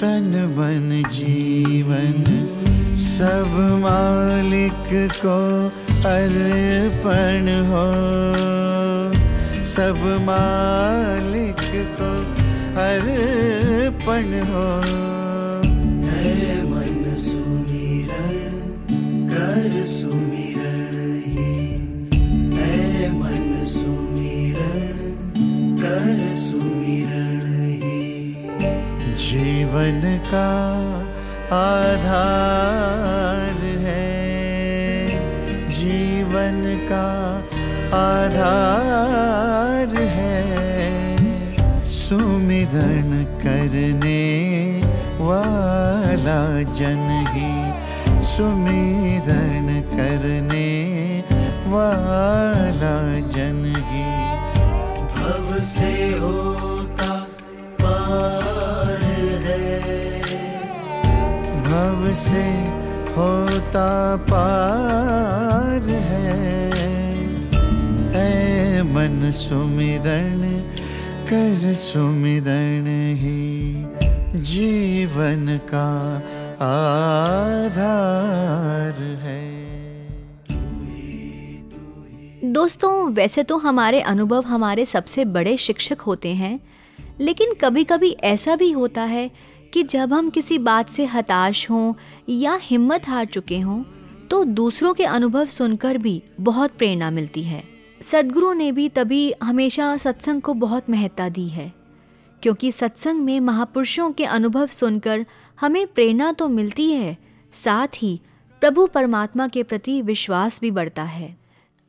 [0.00, 2.24] तन मन जीवन।
[3.04, 3.50] सब
[3.82, 5.66] मालिक को
[6.08, 7.84] अर्पण हो।
[9.64, 11.62] सब मालिक
[12.00, 12.10] को
[12.80, 14.64] अर्पण हो।
[16.70, 18.54] मन सुमिरण
[19.28, 24.98] कर सुमिरण ही मन सुमिरण
[25.76, 27.40] कर सुमिरण
[27.82, 28.24] ही
[29.14, 30.48] जीवन का
[31.52, 35.18] आधार है।
[35.68, 36.56] जीवन
[36.92, 37.08] का
[37.96, 40.38] आधार है।
[41.82, 43.10] सुमिरन
[43.42, 44.22] करने
[45.20, 47.52] वाला जन ही
[48.22, 50.70] सुमिरन करने
[51.66, 52.96] वाला
[53.28, 54.04] जन ही।
[55.14, 57.12] भव से होता
[57.82, 59.02] पार
[59.44, 60.13] है।
[61.74, 62.42] भव से
[63.12, 66.68] होता पार है।
[68.14, 70.42] ऐ मन सुमिरन
[71.30, 72.86] कर सुमिरन
[73.18, 75.88] ही जीवन का
[76.64, 77.82] आधार
[79.22, 79.42] है।
[82.52, 86.58] दोस्तों, वैसे तो हमारे अनुभव हमारे सबसे बड़े शिक्षक होते हैं,
[87.20, 89.30] लेकिन कभी कभी ऐसा भी होता है
[89.74, 91.94] कि जब हम किसी बात से हताश हों
[92.28, 93.82] या हिम्मत हार चुके हों
[94.30, 97.62] तो दूसरों के अनुभव सुनकर भी बहुत प्रेरणा मिलती है।
[98.00, 101.72] सदगुरु ने भी तभी हमेशा सत्संग को बहुत महत्ता दी है,
[102.42, 105.24] क्योंकि सत्संग में महापुरुषों के अनुभव सुनकर
[105.58, 107.16] हमें प्रेरणा तो मिलती है,
[107.54, 108.20] साथ ही
[108.62, 111.36] प्रभु परमात्मा के प्रति विश्वास भी बढ़ता है।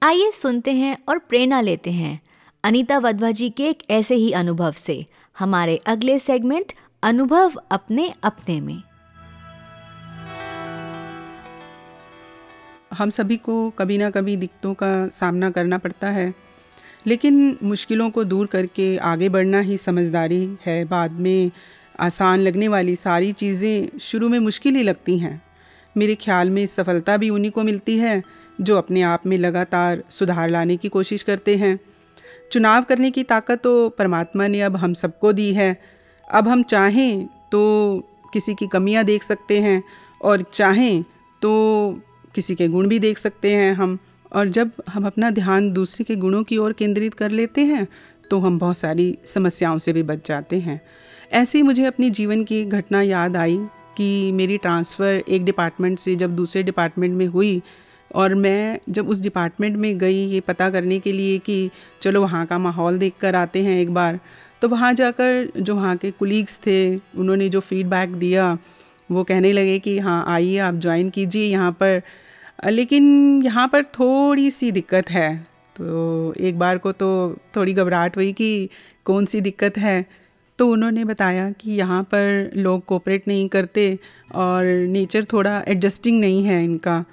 [0.01, 2.19] आइए सुनते हैं और प्रेरणा लेते हैं।
[2.63, 5.05] अनीता वधवा जी के एक ऐसे ही अनुभव से।
[5.37, 6.73] हमारे अगले सेगमेंट
[7.05, 8.81] अनुभव अपने अपने में।
[12.93, 16.33] हम सभी को कभी ना कभी दिक्कतों का सामना करना पड़ता है,
[17.07, 21.51] लेकिन मुश्किलों को दूर करके आगे बढ़ना ही समझदारी है। बाद में
[21.99, 25.41] आसान लगने वाली सारी चीज़ें शुरू में मुश्किल ही लगती हैं।
[25.95, 28.21] मेरे ख्याल में सफलता भी उन्हीं को मिलती है,
[28.61, 31.79] जो अपने आप में लगातार सुधार लाने की कोशिश करते हैं।
[32.51, 35.94] चुनाव करने की ताकत तो परमात्मा ने अब हम सबको दी है
[36.27, 37.61] अब हम चाहें तो
[38.33, 39.81] किसी की कमियाँ देख सकते हैं
[40.21, 41.03] और चाहें
[41.41, 41.51] तो
[42.35, 43.97] किसी के गुण भी देख सकते हैं हम।
[44.31, 47.87] और जब हम अपना ध्यान दूसरे के गुणों की ओर केंद्रित कर लेते हैं
[48.31, 50.79] तो हम बहुत सारी समस्याओं से भी बच जाते हैं।
[51.31, 53.57] ऐसे ही मुझे अपनी जीवन की घटना याद आई
[53.97, 57.61] कि मेरी ट्रांसफ़र एक डिपार्टमेंट से जब दूसरे डिपार्टमेंट में हुई
[58.11, 61.69] और मैं जब उस डिपार्टमेंट में गई, ये पता करने के लिए कि
[62.01, 64.19] चलो वहाँ का माहौल देख कर आते हैं एक बार।
[64.61, 68.57] तो वहाँ जाकर जो वहाँ के कुलीग्स थे, उन्होंने जो फीडबैक दिया,
[69.11, 72.01] वो कहने लगे कि हाँ आइए, आप ज्वाइन कीजिए यहाँ पर।
[72.69, 75.35] लेकिन यहाँ पर थोड़ी सी दिक्कत है।
[75.75, 78.69] तो एक बार को तो थोड़ी घबराहट हुई कि
[79.05, 80.05] कौन सी दिक्कत है।
[80.59, 83.99] तो उन्होंने बताया कि यहाँ पर लोग कोऑपरेट नहीं करते
[84.35, 87.03] और नेचर थोड़ा एडजस्टिंग नहीं है इनका।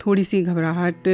[0.00, 1.08] थोड़ी सी घबराहट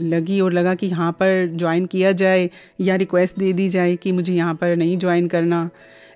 [0.00, 2.48] लगी और लगा कि यहाँ पर ज्वाइन किया जाए
[2.80, 5.68] या रिक्वेस्ट दे दी जाए कि मुझे यहाँ पर नहीं ज्वाइन करना।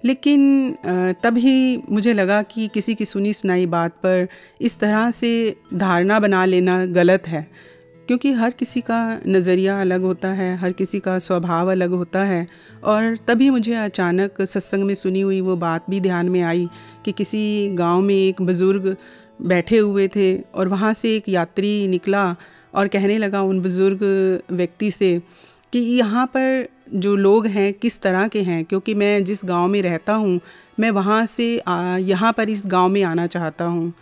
[0.04, 0.76] लेकिन
[1.22, 4.26] तभी मुझे लगा कि किसी की सुनी सुनाई बात पर
[4.60, 7.46] इस तरह से धारणा बना लेना गलत है,
[8.08, 12.46] क्योंकि हर किसी का नज़रिया अलग होता है, हर किसी का स्वभाव अलग होता है।
[12.84, 16.68] और तभी मुझे अचानक सत्संग में सुनी हुई वो बात भी ध्यान में आई
[17.04, 18.96] कि किसी गाँव में एक बुज़ुर्ग
[19.38, 22.34] बैठे हुए थे और वहाँ से एक यात्री निकला
[22.74, 24.02] और कहने लगा उन बुज़ुर्ग
[24.50, 25.18] व्यक्ति से
[25.72, 29.80] कि यहाँ पर जो लोग हैं किस तरह के हैं, क्योंकि मैं जिस गाँव में
[29.82, 30.40] रहता हूँ,
[30.80, 31.54] मैं वहाँ से
[32.00, 33.92] यहाँ पर इस गाँव में आना चाहता हूँ।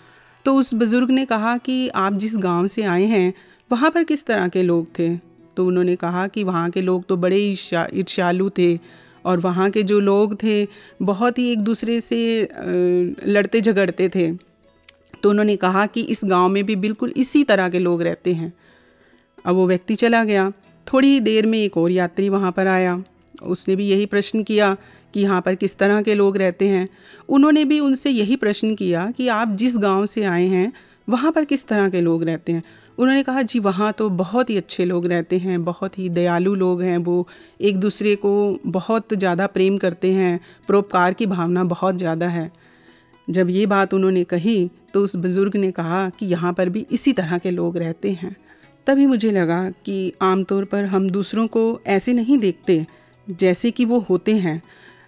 [0.44, 3.32] तो उस बुज़ुर्ग ने कहा कि आप जिस गाँव से आए हैं,
[3.70, 5.16] वहाँ पर किस तरह के लोग थे?
[5.56, 8.76] तो उन्होंने कहा कि वहाँ के लोग तो बड़े ईर्षा ईर्ष्यालु थे
[9.24, 10.66] और वहाँ के जो लोग थे,
[11.02, 12.48] बहुत ही एक दूसरे से
[13.26, 14.30] लड़ते झगड़ते थे।
[15.24, 18.52] तो उन्होंने कहा कि इस गाँव में भी बिल्कुल इसी तरह के लोग रहते हैं।
[19.44, 20.52] अब वो व्यक्ति चला गया।
[20.86, 23.02] थोड़ी देर में एक और यात्री वहाँ पर आया।
[23.42, 24.76] उसने भी यही प्रश्न किया
[25.14, 26.88] कि यहाँ पर किस तरह के लोग रहते हैं।
[27.28, 30.72] उन्होंने भी उनसे यही प्रश्न किया कि आप जिस गाँव से आए हैं,
[31.08, 32.62] वहाँ पर किस तरह के लोग रहते हैं?
[32.98, 36.82] उन्होंने कहा, जी, वहाँ तो बहुत ही अच्छे लोग रहते हैं, बहुत ही दयालु लोग
[36.82, 37.28] हैं, वो
[37.60, 42.50] एक दूसरे को बहुत ज़्यादा प्रेम करते हैं, परोपकार की भावना बहुत ज़्यादा है।
[43.30, 47.12] जब ये बात उन्होंने कही तो उस बुज़ुर्ग ने कहा कि यहाँ पर भी इसी
[47.12, 48.34] तरह के लोग रहते हैं।
[48.86, 52.84] तभी मुझे लगा कि आमतौर पर हम दूसरों को ऐसे नहीं देखते
[53.26, 54.60] जैसे कि वो होते हैं।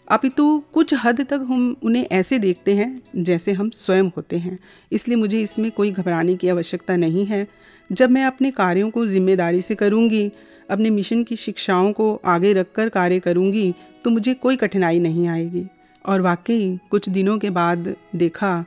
[0.08, 4.58] अपितु कुछ हद तक हम उन्हें ऐसे देखते हैं जैसे हम स्वयं होते हैं।
[4.92, 7.46] इसलिए मुझे इसमें कोई घबराने की आवश्यकता नहीं है।
[7.90, 10.30] जब मैं अपने कार्यों को ज़िम्मेदारी से करूँगी,
[10.70, 15.66] अपने मिशन की शिक्षाओं को आगे रखकर कार्य करूँगी तो मुझे कोई कठिनाई नहीं आएगी।
[16.04, 18.64] और वाकई कुछ दिनों के बाद देखा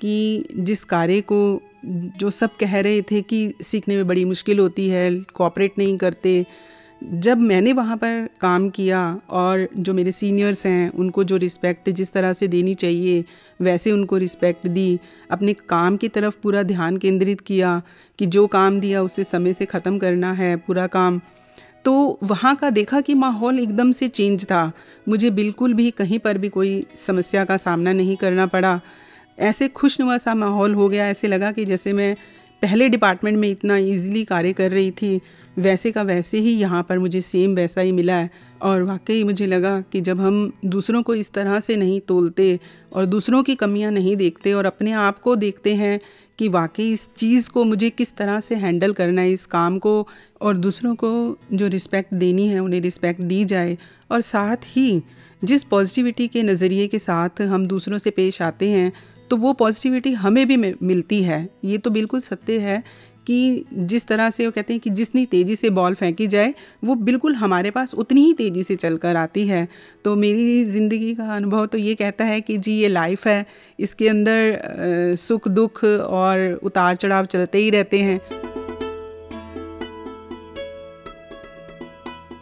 [0.00, 4.88] कि जिस कार्य को जो सब कह रहे थे कि सीखने में बड़ी मुश्किल होती
[4.88, 6.44] है कॉपरेट नहीं करते,
[7.02, 12.12] जब मैंने वहाँ पर काम किया और जो मेरे सीनियर्स हैं, उनको जो रिस्पेक्ट जिस
[12.12, 13.24] तरह से देनी चाहिए,
[13.60, 14.98] वैसे उनको रिस्पेक्ट दी,
[15.30, 17.80] अपने काम की तरफ़ पूरा ध्यान केंद्रित किया
[18.18, 21.20] कि जो काम दिया उसे समय से ख़त्म करना है, पूरा काम।
[21.84, 24.72] तो वहाँ का देखा कि माहौल एकदम से चेंज था।
[25.08, 28.80] मुझे बिल्कुल भी कहीं पर भी कोई समस्या का सामना नहीं करना पड़ा।
[29.38, 32.14] ऐसे खुशनुमा सा माहौल हो गया, ऐसे लगा कि जैसे मैं
[32.62, 35.20] पहले डिपार्टमेंट में इतना ईजिली कार्य कर रही थी,
[35.58, 38.30] वैसे का वैसे ही यहाँ पर मुझे सेम वैसा ही मिला है।
[38.62, 42.58] और वाकई मुझे लगा कि जब हम दूसरों को इस तरह से नहीं तोलते
[42.92, 45.98] और दूसरों की कमियाँ नहीं देखते और अपने आप को देखते हैं
[46.38, 50.08] कि वाकई इस चीज़ को मुझे किस तरह से हैंडल करना है, इस काम को
[50.40, 53.76] और दूसरों को जो रिस्पेक्ट देनी है, उन्हें रिस्पेक्ट दी जाए।
[54.10, 55.02] और साथ ही
[55.44, 58.92] जिस पॉजिटिविटी के नज़रिए के साथ हम दूसरों से पेश आते हैं
[59.30, 62.82] तो वो पॉजिटिविटी हमें भी मिलती है। ये तो बिल्कुल सत्य है
[63.26, 66.94] कि जिस तरह से वो कहते हैं कि जितनी तेज़ी से बॉल फेंकी जाए, वो
[66.96, 69.66] बिल्कुल हमारे पास उतनी ही तेज़ी से चल कर आती है।
[70.04, 73.46] तो मेरी ज़िंदगी का अनुभव तो ये कहता है कि जी, ये लाइफ है।
[73.78, 78.20] इसके अंदर सुख, दुख और उतार चढ़ाव चलते ही रहते हैं।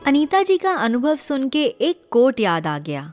[0.07, 3.13] अनीता जी का अनुभव सुन के एक कोट याद आ गया।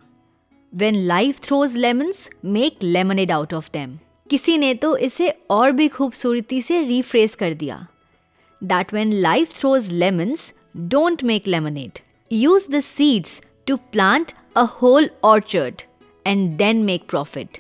[0.76, 3.98] When life throws lemons make lemonade out of them
[4.30, 7.86] किसी ने तो इसे और भी खूबसूरती से रिफ्रेस कर दिया।
[8.62, 12.00] That when life throws lemons don't make lemonade
[12.32, 15.82] use the seeds to plant a whole orchard
[16.26, 17.58] and then make profit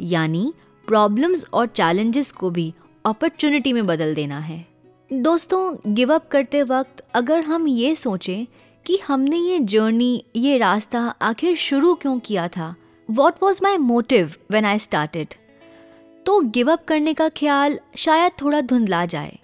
[0.00, 0.52] यानी
[0.88, 2.72] प्रॉब्लम्स और चैलेंजेस को भी
[3.04, 4.64] अपॉर्चुनिटी में बदल देना है।
[5.10, 8.46] दोस्तों गिव अप करते वक्त अगर हम ये सोचें
[8.86, 12.74] कि हमने ये जर्नी ये रास्ता आखिर शुरू क्यों किया था?
[13.08, 15.34] What was my motive when I started
[16.26, 19.38] तो गिव अप करने का ख्याल शायद थोड़ा धुंधला जाए।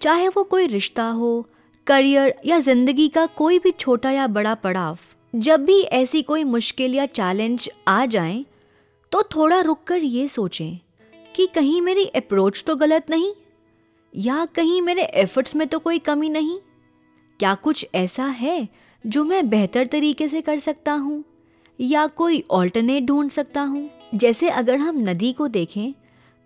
[0.00, 1.46] चाहे वो कोई रिश्ता हो
[1.86, 4.98] करियर या ज़िंदगी का कोई भी छोटा या बड़ा पड़ाव,
[5.34, 8.44] जब भी ऐसी कोई मुश्किल या चैलेंज आ जाए
[9.12, 10.78] तो थोड़ा रुक कर ये सोचें
[11.34, 13.32] कि कहीं मेरी अप्रोच तो गलत नहीं,
[14.12, 16.58] या कहीं मेरे एफर्ट्स में तो कोई कमी नहीं।
[17.40, 18.68] क्या कुछ ऐसा है
[19.04, 21.22] जो मैं बेहतर तरीके से कर सकता हूँ?
[21.78, 23.88] या कोई ऑल्टरनेट ढूंढ सकता हूँ?
[24.14, 25.92] जैसे अगर हम नदी को देखें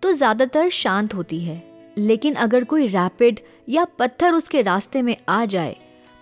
[0.03, 1.61] तो ज़्यादातर शांत होती है।
[1.97, 5.75] लेकिन अगर कोई रैपिड या पत्थर उसके रास्ते में आ जाए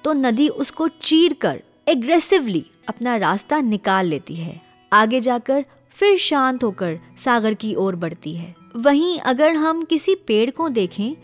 [0.04, 4.60] तो नदी उसको चीर कर एग्रेसिवली अपना रास्ता निकाल लेती है।
[4.92, 10.50] आगे जाकर फिर शांत होकर सागर की ओर बढ़ती है। वहीं अगर हम किसी पेड़
[10.50, 11.16] को देखें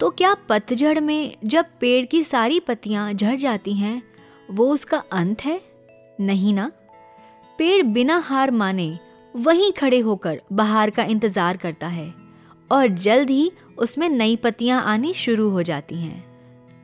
[0.00, 4.02] तो क्या पतझड़ में जब पेड़ की सारी पत्तियाँ झड़ जाती हैं,
[4.50, 5.60] वो उसका अंत है?
[6.20, 6.70] नहीं ना।
[7.58, 8.98] पेड़ बिना हार माने
[9.34, 12.14] वहीं खड़े होकर बहार का इंतज़ार करता है
[12.70, 16.24] और जल्द ही उसमें नई पत्तियाँ आनी शुरू हो जाती हैं।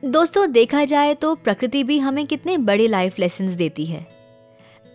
[0.03, 4.05] दोस्तों, देखा जाए तो प्रकृति भी हमें कितने बड़े लाइफ लेसन देती है।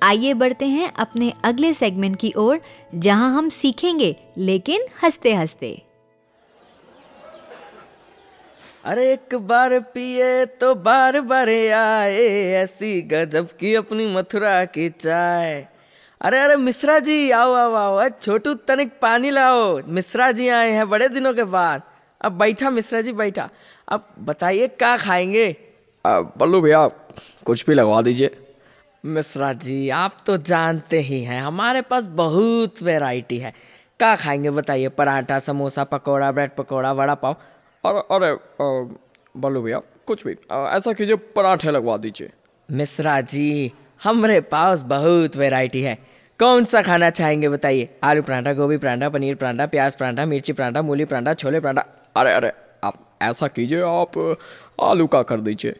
[0.02, 2.60] आइए बढ़ते हैं अपने अगले सेगमेंट की ओर,
[2.94, 5.82] जहाँ हम सीखेंगे, लेकिन हँसते हँसते
[8.88, 15.66] अरे एक बार पिए तो बार बार आए ऐसी गजब की अपनी मथुरा की चाय।
[16.20, 20.70] अरे अरे मिश्रा जी आओ आओ आओ अरे छोटू तनिक पानी लाओ। मिश्रा जी आए
[20.70, 21.82] हैं बड़े दिनों के बाद।
[22.20, 23.48] अब बैठा मिश्रा जी बैठा।
[23.88, 25.46] अब बताइए क्या खाएँगे?
[26.04, 26.86] बल्लू भैया
[27.44, 28.36] कुछ भी लगवा दीजिए।
[29.04, 33.54] मिश्रा जी आप तो जानते ही हैं हमारे पास बहुत वैरायटी है।
[33.98, 34.88] क्या खाएँगे बताइए?
[34.88, 37.36] पराठा समोसा पकोड़ा ब्रेड पकोड़ा वड़ा पाव।
[37.84, 38.32] अरे अरे
[39.40, 42.30] बल्लू भैया कुछ भी ऐसा कीजिए पराठे लगवा दीजिए।
[42.68, 45.96] मिश्रा जी हमारे पास बहुत वैरायटी है।
[46.40, 47.88] कौन सा खाना चाहेंगे बताइए?
[48.04, 51.84] आलू पराठा गोभी पराठा पनीर पराठा प्याज पराठा मिर्ची पराठा मूली पराठा छोले पराठा।
[52.16, 52.52] अरे अरे
[52.84, 54.18] आप ऐसा कीजिए आप
[54.80, 55.74] आलू का कर दीजिए।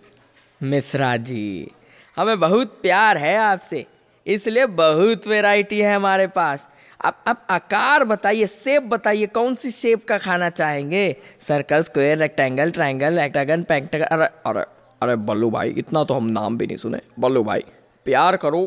[0.61, 1.70] मिश्रा जी
[2.16, 3.84] हमें बहुत प्यार है आपसे
[4.26, 6.68] इसलिए बहुत वैरायटी है हमारे पास।
[7.00, 11.16] आप आप आकार बताइए शेप बताइए कौन सी शेप का खाना चाहेंगे?
[11.40, 14.64] Circle square rectangle triangle hexagon pentagon अरे अरे
[15.02, 17.62] अरे बल्लू भाई इतना तो हम नाम भी नहीं सुने। बल्लू भाई
[18.06, 18.62] प्यार करो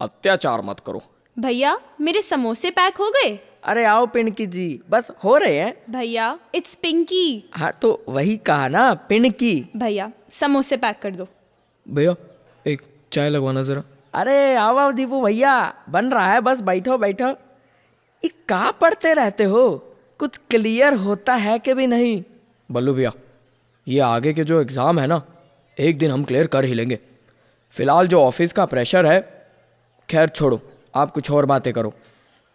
[0.00, 1.02] अत्याचार मत करो।
[1.36, 3.38] भैया मेरे समोसे पैक हो गए?
[3.64, 8.68] अरे आओ पिंकी जी बस हो रहे हैं। भैया इट्स पिंकी हाँ तो वही कहा
[8.68, 11.26] ना पिंकी भैया समोसे पैक कर दो।
[11.86, 12.14] भैया
[12.66, 12.82] एक
[13.12, 13.82] चाय लगवाना ज़रा।
[14.14, 15.54] अरे आओ आओ दीपू भैया
[15.90, 17.34] बन रहा है बस बैठो बैठो।
[18.48, 19.66] कहाँ पढ़ते रहते हो?
[20.20, 22.22] कुछ क्लियर होता है कि भी नहीं?
[22.70, 23.12] बल्लू भैया
[23.86, 25.22] ये आगे के जो एग्ज़ाम है ना
[25.78, 26.98] एक दिन हम क्लियर कर ही लेंगे।
[27.74, 29.20] फ़िलहाल जो ऑफ़िस का प्रेशर है
[30.08, 30.60] खैर छोड़ो
[30.94, 31.90] आप कुछ और बातें करो।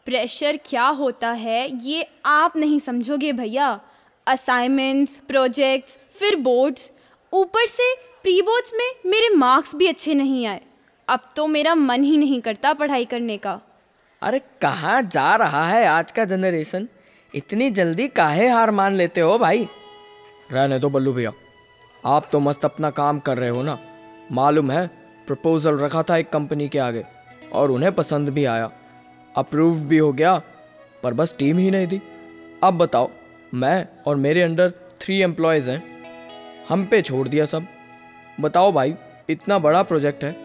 [0.08, 3.79] प्रेशर क्या होता है ये आप नहीं समझोगे भैया।
[4.27, 6.91] असाइनमेंट्स प्रोजेक्ट्स फिर बोर्ड्स
[7.34, 10.62] ऊपर से प्री बोर्ड्स में मेरे मार्क्स भी अच्छे नहीं आए।
[11.08, 13.60] अब तो मेरा मन ही नहीं करता पढ़ाई करने का।
[14.21, 16.88] अरे कहाँ जा रहा है आज का जनरेशन
[17.36, 19.67] इतनी जल्दी काहे हार मान लेते हो भाई?
[20.51, 21.32] रहने दो बल्लू भैया।
[22.05, 23.80] आप तो मस्त अपना काम कर रहे हो ना?
[24.32, 24.88] मालूम है
[25.28, 27.03] प्रपोजल रखा था एक कंपनी के आगे,
[27.53, 28.72] और उन्हें पसंद भी आया।
[29.36, 30.41] अप्रूव भी हो गया,
[31.03, 32.01] पर बस टीम ही नहीं दी।
[32.63, 33.09] अब बताओ,
[33.53, 35.84] मैं और मेरे अंडर थ्री एम्प्लॉयज़ हैं।
[36.70, 37.63] हम पे छोड़ दिया सब।
[38.41, 38.95] बताओ भाई,
[39.30, 40.36] इतना बड़ा प्रोजेक्ट है,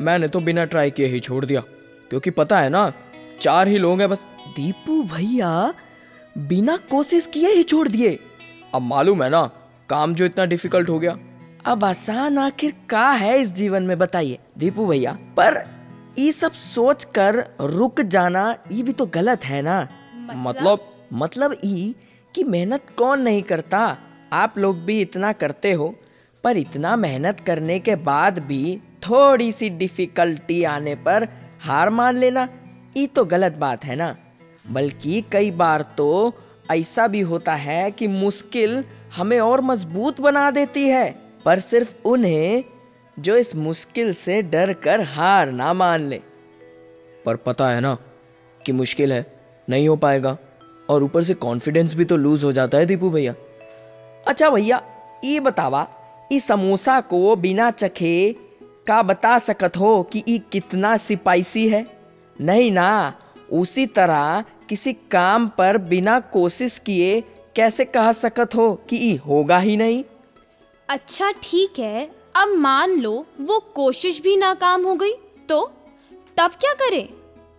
[0.00, 1.62] मैंने तो बिना ट्राई किए ही छोड़ दिया।
[2.10, 2.92] क्योंकि पता है ना
[3.40, 4.24] चार ही लोग हैं बस।
[4.56, 5.74] दीपू भैया
[6.38, 8.18] बिना कोशिश किए ही छोड़ दिए।
[8.74, 9.42] अब मालूम है ना
[9.88, 11.18] काम जो इतना डिफ़िकल्ट हो गया।
[11.66, 15.62] अब आसान आखिर का है इस जीवन में बताइए। दीपू भैया पर
[16.18, 19.88] ये सब सोच कर रुक जाना ये भी तो गलत है ना?
[20.16, 20.90] मतलब?
[21.12, 21.56] मतलब?
[21.64, 21.94] ई
[22.34, 23.96] कि मेहनत कौन नहीं करता?
[24.32, 25.94] आप लोग भी इतना करते हो
[26.44, 31.28] पर इतना मेहनत करने के बाद भी थोड़ी सी डिफिकल्टी आने पर
[31.60, 32.48] हार मान लेना।
[32.96, 34.16] ये तो गलत बात है ना।
[34.70, 36.34] बल्कि कई बार तो
[36.70, 38.82] ऐसा भी होता है कि मुश्किल
[39.16, 41.14] हमें और मज़बूत बना देती है,
[41.44, 42.64] पर सिर्फ़ उन्हें
[43.16, 46.20] जो इस मुश्किल से डर कर हार ना मान ले।
[47.26, 47.96] पर पता है ना
[48.60, 49.24] कि मुश्किल है,
[49.68, 50.36] नहीं हो पाएगा,
[50.88, 53.34] और ऊपर से कॉन्फिडेंस भी तो लूज हो जाता है दीपू भैया।
[54.26, 54.82] अच्छा भैया
[55.24, 55.86] ये बतावा,
[56.32, 58.34] ई समोसा को बिना चखे
[58.86, 61.84] का बता सकत हो कि ई कितना स्पाइसी है?
[62.40, 63.14] नहीं ना।
[63.52, 67.20] उसी तरह किसी काम पर बिना कोशिश किए
[67.56, 70.02] कैसे कह सकत हो कि ई होगा ही नहीं?
[70.88, 75.12] अच्छा ठीक है। अब मान लो वो कोशिश भी नाकाम हो गई
[75.48, 75.64] तो?
[76.36, 77.08] तब क्या करें?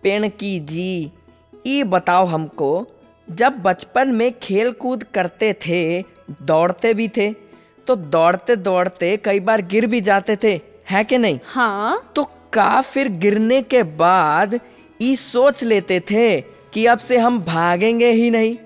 [0.02, 1.12] पेड़ की जी
[1.66, 2.86] ये बताओ हमको
[3.28, 5.80] जब बचपन में खेल कूद करते थे
[6.42, 7.32] दौड़ते भी थे
[7.86, 10.60] तो दौड़ते दौड़ते कई बार गिर भी जाते थे
[10.90, 11.38] है कि नहीं?
[11.44, 12.22] हाँ। तो
[12.52, 14.60] का फिर गिरने के बाद
[15.00, 18.56] ये सोच लेते थे कि अब से हम भागेंगे ही नहीं।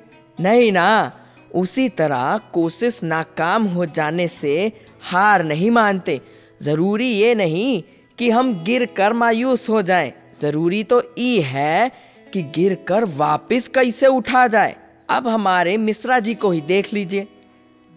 [0.41, 1.12] नहीं ना,
[1.55, 4.72] उसी तरह कोशिश नाकाम हो जाने से
[5.03, 6.20] हार नहीं मानते।
[6.62, 7.82] ज़रूरी ये नहीं
[8.18, 10.12] कि हम गिर कर मायूस हो जाएँ।
[10.43, 11.91] ज़रूरी तो ये है
[12.32, 14.76] कि गिर कर वापिस कैसे उठा जाए।
[15.11, 17.28] अब हमारे मिश्रा जी को ही देख लीजिए।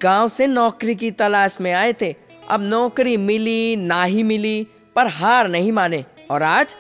[0.02, 2.16] गाँव से नौकरी की तलाश में आए थे।
[2.50, 4.68] अब नौकरी मिली, ना ही मिली।
[4.98, 6.76] पर हार नहीं माने। और आज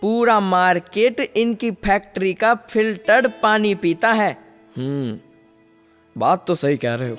[0.00, 4.32] पूरा मार्केट इनकी फैक्ट्री का फिल्टर्ड पानी पीता है।
[4.76, 5.18] हम्म
[6.20, 7.16] बात तो सही कह रहे हो।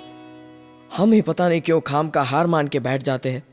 [0.97, 3.43] हम ही पता नहीं क्यों खाम का हार मान के बैठ जाते हैं।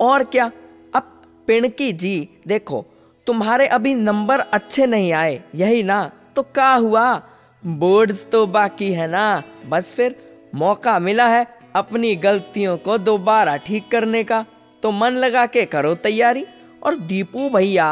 [0.00, 0.50] और क्या?
[0.94, 2.86] अब पिणकी जी, देखो,
[3.26, 6.12] तुम्हारे अभी नंबर अच्छे नहीं आए, यही ना?
[6.36, 7.22] तो क्या हुआ?
[7.66, 9.42] बोर्ड्स तो बाकी है ना?
[9.66, 10.16] बस फिर
[10.54, 14.46] मौका मिला है अपनी गलतियों को दोबारा ठीक करने का।
[14.86, 16.44] तो मन लगा के करो तैयारी।
[16.82, 17.86] और दीपू भैया,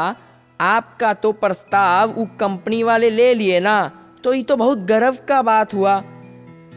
[0.59, 3.91] आपका तो प्रस्ताव वो कंपनी वाले ले लिए ना
[4.23, 5.99] तो ये तो बहुत गर्व का बात हुआ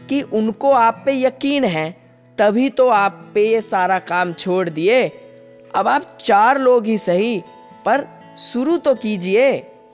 [0.09, 1.89] कि उनको आप पे यकीन है,
[2.37, 5.01] तभी तो आप पे ये सारा काम छोड़ दिए।
[5.75, 7.39] अब आप चार लोग ही सही,
[7.85, 8.07] पर
[8.43, 9.51] शुरू तो कीजिए।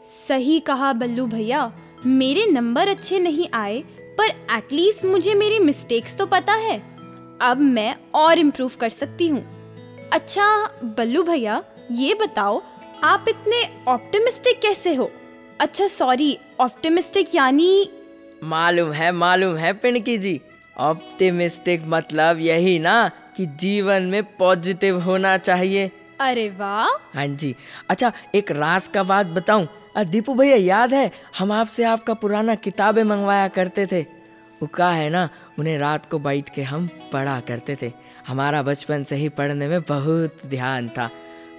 [0.07, 1.71] सही कहा बल्लू भैया,
[2.05, 3.82] मेरे नंबर अच्छे नहीं आए,
[4.17, 6.82] पर एटलीस्ट मुझे मेरी मिस्टेक्स तो पता है।
[7.41, 9.55] अब मैं और इम्प्रूव कर सकती हूँ।
[10.14, 10.45] अच्छा
[10.97, 12.62] बल्लू भैया ये बताओ
[13.03, 15.12] आप इतने ऑप्टिमिस्टिक कैसे हो?
[15.60, 17.89] अच्छा सॉरी ऑप्टिमिस्टिक यानी?
[18.43, 20.39] मालूम है मालूम है पिणकी जी।
[20.78, 25.91] ऑप्टिमिस्टिक मतलब यही ना कि जीवन में पॉजिटिव होना चाहिए।
[26.22, 26.88] अरे वाह!
[27.16, 27.56] हाँ जी।
[27.89, 33.03] अच्छा एक राज का बात बताऊँ। दीपू भैया याद है हम आपसे आपका पुराना किताबें
[33.03, 34.01] मंगवाया करते थे।
[34.62, 35.30] वो का है ना
[35.60, 37.91] उन्हें रात को बैठ के हम पढ़ा करते थे।
[38.28, 41.09] हमारा बचपन से ही पढ़ने में बहुत ध्यान था,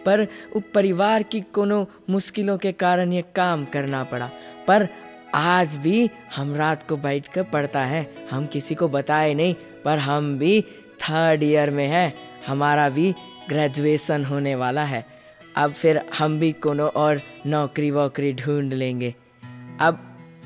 [0.06, 0.26] पर
[0.74, 4.30] परिवार की कोनो मुश्किलों के कारण ये काम करना पड़ा।
[4.68, 4.88] पर
[5.34, 9.54] आज भी हम रात को बैठ कर पढ़ता है, हम किसी को बताए नहीं,
[9.84, 10.60] पर हम भी
[11.00, 12.14] थर्ड ईयर में हैं,
[12.46, 13.14] हमारा भी
[13.48, 15.04] ग्रेजुएशन होने वाला है।
[15.56, 19.14] अब फिर हम भी कोनो और नौकरी वोकरी ढूंढ लेंगे।
[19.80, 20.02] अब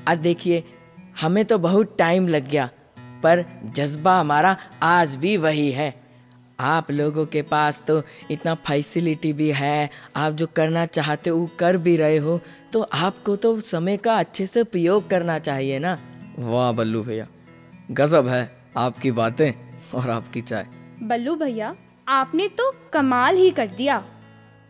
[0.08, 0.62] अब देखिए,
[1.20, 2.68] हमें तो बहुत टाइम लग गया,
[3.22, 5.99] पर जज्बा हमारा आज भी वही है।
[6.60, 11.48] आप लोगों के पास तो इतना फैसिलिटी भी है। आप जो करना चाहते हो वो
[11.58, 12.40] कर भी रहे हो
[12.72, 15.98] तो आपको तो समय का अच्छे से उपयोग करना चाहिए ना?
[16.38, 17.26] वाह बल्लू भैया
[17.90, 18.42] गजब है
[18.76, 19.52] आपकी बातें
[19.94, 20.66] और आपकी चाय।
[21.02, 21.74] बल्लू भैया
[22.08, 24.02] आपने तो कमाल ही कर दिया।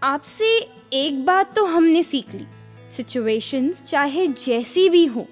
[0.03, 0.47] आपसे
[0.93, 2.47] एक बात तो हमने सीख ली।
[2.97, 5.27] सिचुएशंस चाहे जैसी भी हो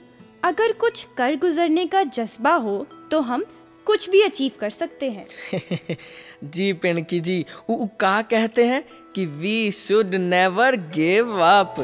[0.44, 3.44] अगर कुछ कर गुजरने का जज्बा हो तो हम
[3.86, 5.26] कुछ भी अचीव कर सकते हैं।
[6.44, 8.84] जी पिणकी जी वो का कहते हैं
[9.14, 11.74] कि we should never give up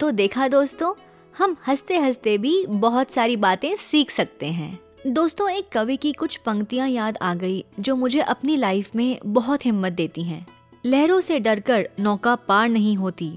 [0.00, 0.94] तो देखा दोस्तों,
[1.38, 6.36] हम हँसते हँसते भी बहुत सारी बातें सीख सकते हैं। दोस्तों, एक कवि की कुछ
[6.36, 10.46] पंक्तियाँ याद आ गई, जो मुझे अपनी लाइफ में बहुत हिम्मत देती हैं।
[10.86, 13.30] लहरों से डरकर नौका पार नहीं होती,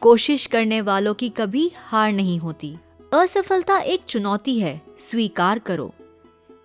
[0.00, 2.76] कोशिश करने वालों की कभी हार नहीं होती।
[3.14, 5.94] असफलता एक चुनौती है, स्वीकार करो।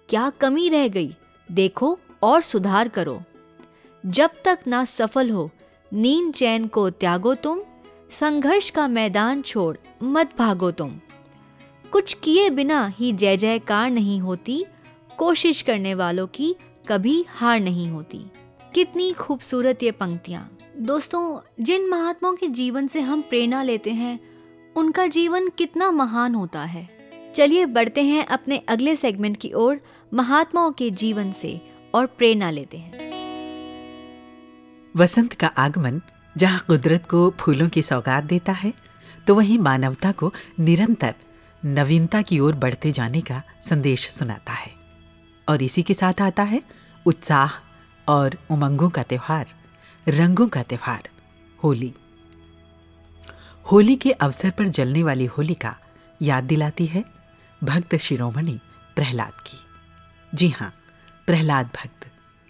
[0.09, 1.15] क्या कमी रह गई?
[1.51, 3.21] देखो और सुधार करो।
[4.05, 5.51] जब तक ना सफल हो,
[5.93, 7.59] नींद चैन को त्यागो तुम,
[8.11, 10.99] संघर्ष का मैदान छोड़ मत भागो तुम।
[11.91, 14.65] कुछ किए बिना ही जय जयकार नहीं होती,
[15.17, 16.55] कोशिश करने वालों की
[16.87, 18.21] कभी हार नहीं होती।
[18.73, 24.19] कितनी खूबसूरत ये पंक्तियाँ। दोस्तों, जिन महात्माओं के जीवन से हम प्रेरणा लेते हैं,
[24.75, 26.99] उनका जीवन कितना महान होता है।
[27.35, 29.81] चलिए बढ़ते हैं अपने अगले सेगमेंट की ओर।
[30.13, 31.49] महात्माओं के जीवन से
[31.93, 33.07] और प्रेरणा लेते हैं।
[34.95, 36.01] वसंत का आगमन
[36.35, 38.73] जहाँ कुदरत को फूलों की सौगात देता है
[39.27, 41.15] तो वहीं मानवता को निरंतर
[41.63, 44.71] नवीनता की ओर बढ़ते जाने का संदेश सुनाता है।
[45.47, 46.61] और इसी के साथ आता है
[47.05, 47.51] उत्साह
[48.07, 49.47] और उमंगों का त्यौहार,
[50.07, 51.09] रंगों का त्यौहार,
[51.63, 51.93] होली।
[53.65, 55.75] होली के अवसर पर जलने वाली होलिका
[56.21, 57.05] याद दिलाती है
[57.61, 58.59] भक्त शिरोमणि
[58.95, 59.57] प्रहलाद की।
[60.33, 60.73] जी हाँ
[61.27, 62.09] प्रहलाद भक्त,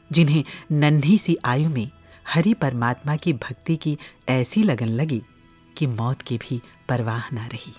[0.10, 1.90] जिन्हें नन्ही सी आयु में
[2.28, 3.98] हरि परमात्मा की भक्ति की
[4.30, 5.22] ऐसी लगन लगी
[5.78, 7.74] कि मौत की भी परवाह ना रही।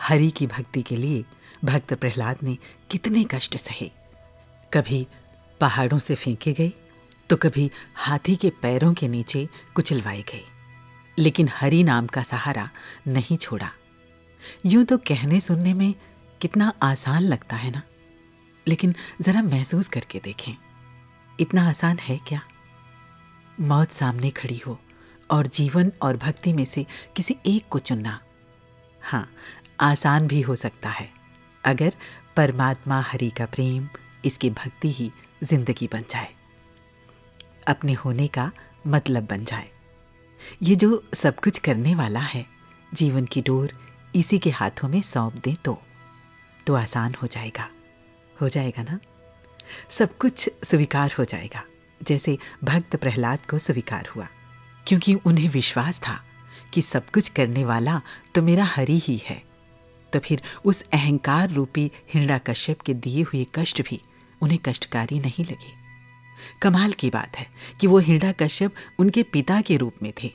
[0.00, 1.24] हरि की भक्ति के लिए
[1.64, 2.56] भक्त प्रहलाद ने
[2.90, 3.90] कितने कष्ट सहे।
[4.72, 5.06] कभी
[5.60, 6.72] पहाड़ों से फेंके गए
[7.30, 10.42] तो कभी हाथी के पैरों के नीचे कुचलवाए गए,
[11.18, 12.68] लेकिन हरि नाम का सहारा
[13.08, 13.70] नहीं छोड़ा।
[14.66, 15.94] यूँ तो कहने सुनने में
[16.40, 17.82] कितना आसान लगता है ना?
[18.66, 20.54] लेकिन जरा महसूस करके देखें।
[21.38, 22.40] इतना आसान है क्या?
[23.58, 24.78] मौत सामने खड़ी हो
[25.30, 26.84] और जीवन और भक्ति में से
[27.16, 28.18] किसी एक को चुनना।
[29.02, 29.28] हाँ
[29.80, 31.08] आसान भी हो सकता है,
[31.64, 31.94] अगर
[32.36, 33.88] परमात्मा हरि का प्रेम,
[34.24, 35.10] इसकी भक्ति ही
[35.42, 36.28] ज़िंदगी बन जाए।
[37.68, 38.50] अपने होने का
[38.86, 39.68] मतलब बन जाए।
[40.62, 42.44] ये जो सब कुछ करने वाला है,
[42.92, 43.72] जीवन की डोर
[44.14, 45.78] इसी के हाथों में सौंप दें तो
[46.66, 47.68] तो आसान हो जाएगा।
[48.40, 48.98] हो जाएगा ना?
[49.90, 51.62] सब कुछ स्वीकार हो जाएगा,
[52.02, 54.28] जैसे भक्त प्रहलाद को स्वीकार हुआ,
[54.86, 56.20] क्योंकि उन्हें विश्वास था
[56.72, 58.00] कि सब कुछ करने वाला
[58.34, 59.42] तो मेरा हरि ही है।
[60.12, 64.00] तो फिर उस अहंकार रूपी हिरण्यकश्यप के दिए हुए कष्ट भी
[64.40, 65.72] उन्हें कष्टकारी नहीं लगे।
[66.62, 67.46] कमाल की बात है
[67.80, 70.32] कि वो हिरण्यकश्यप उनके पिता के रूप में थे।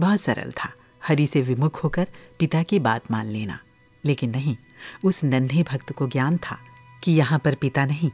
[0.00, 0.72] बहुत सरल था,
[1.06, 2.06] हरि से विमुख होकर
[2.38, 3.58] पिता की बात मान लेना।
[4.04, 4.56] लेकिन नहीं,
[5.04, 6.58] उस नन्हे भक्त को ज्ञान था
[7.04, 8.10] कि यहाँ पर पिता नहीं,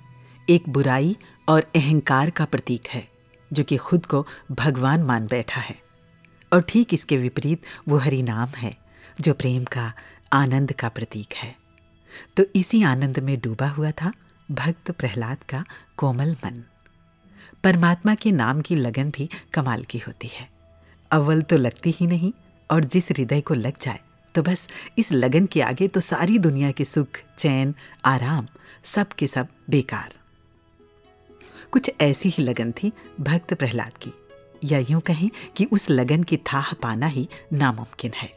[0.50, 1.16] एक बुराई
[1.48, 3.08] और अहंकार का प्रतीक है,
[3.52, 5.78] जो कि खुद को भगवान मान बैठा है।
[6.52, 8.76] और ठीक इसके विपरीत वो हरि नाम है,
[9.20, 9.92] जो प्रेम का,
[10.32, 11.56] आनंद का प्रतीक है।
[12.36, 14.12] तो इसी आनंद में डूबा हुआ था
[14.50, 15.64] भक्त प्रहलाद का
[15.96, 16.64] कोमल मन।
[17.64, 20.48] परमात्मा के नाम की लगन भी कमाल की होती है।
[21.10, 22.32] अव्वल तो लगती ही नहीं,
[22.70, 24.00] और जिस हृदय को लग जाए
[24.34, 24.68] तो बस
[24.98, 27.08] इस लगन के आगे तो सारी दुनिया के सुख,
[27.38, 27.74] चैन,
[28.04, 28.46] आराम
[28.84, 30.14] सब के सब बेकार।
[31.72, 34.12] कुछ ऐसी ही लगन थी भक्त प्रहलाद की।
[34.64, 38.32] या यूँ कहें कि उस लगन की थाह पाना ही नामुमकिन है।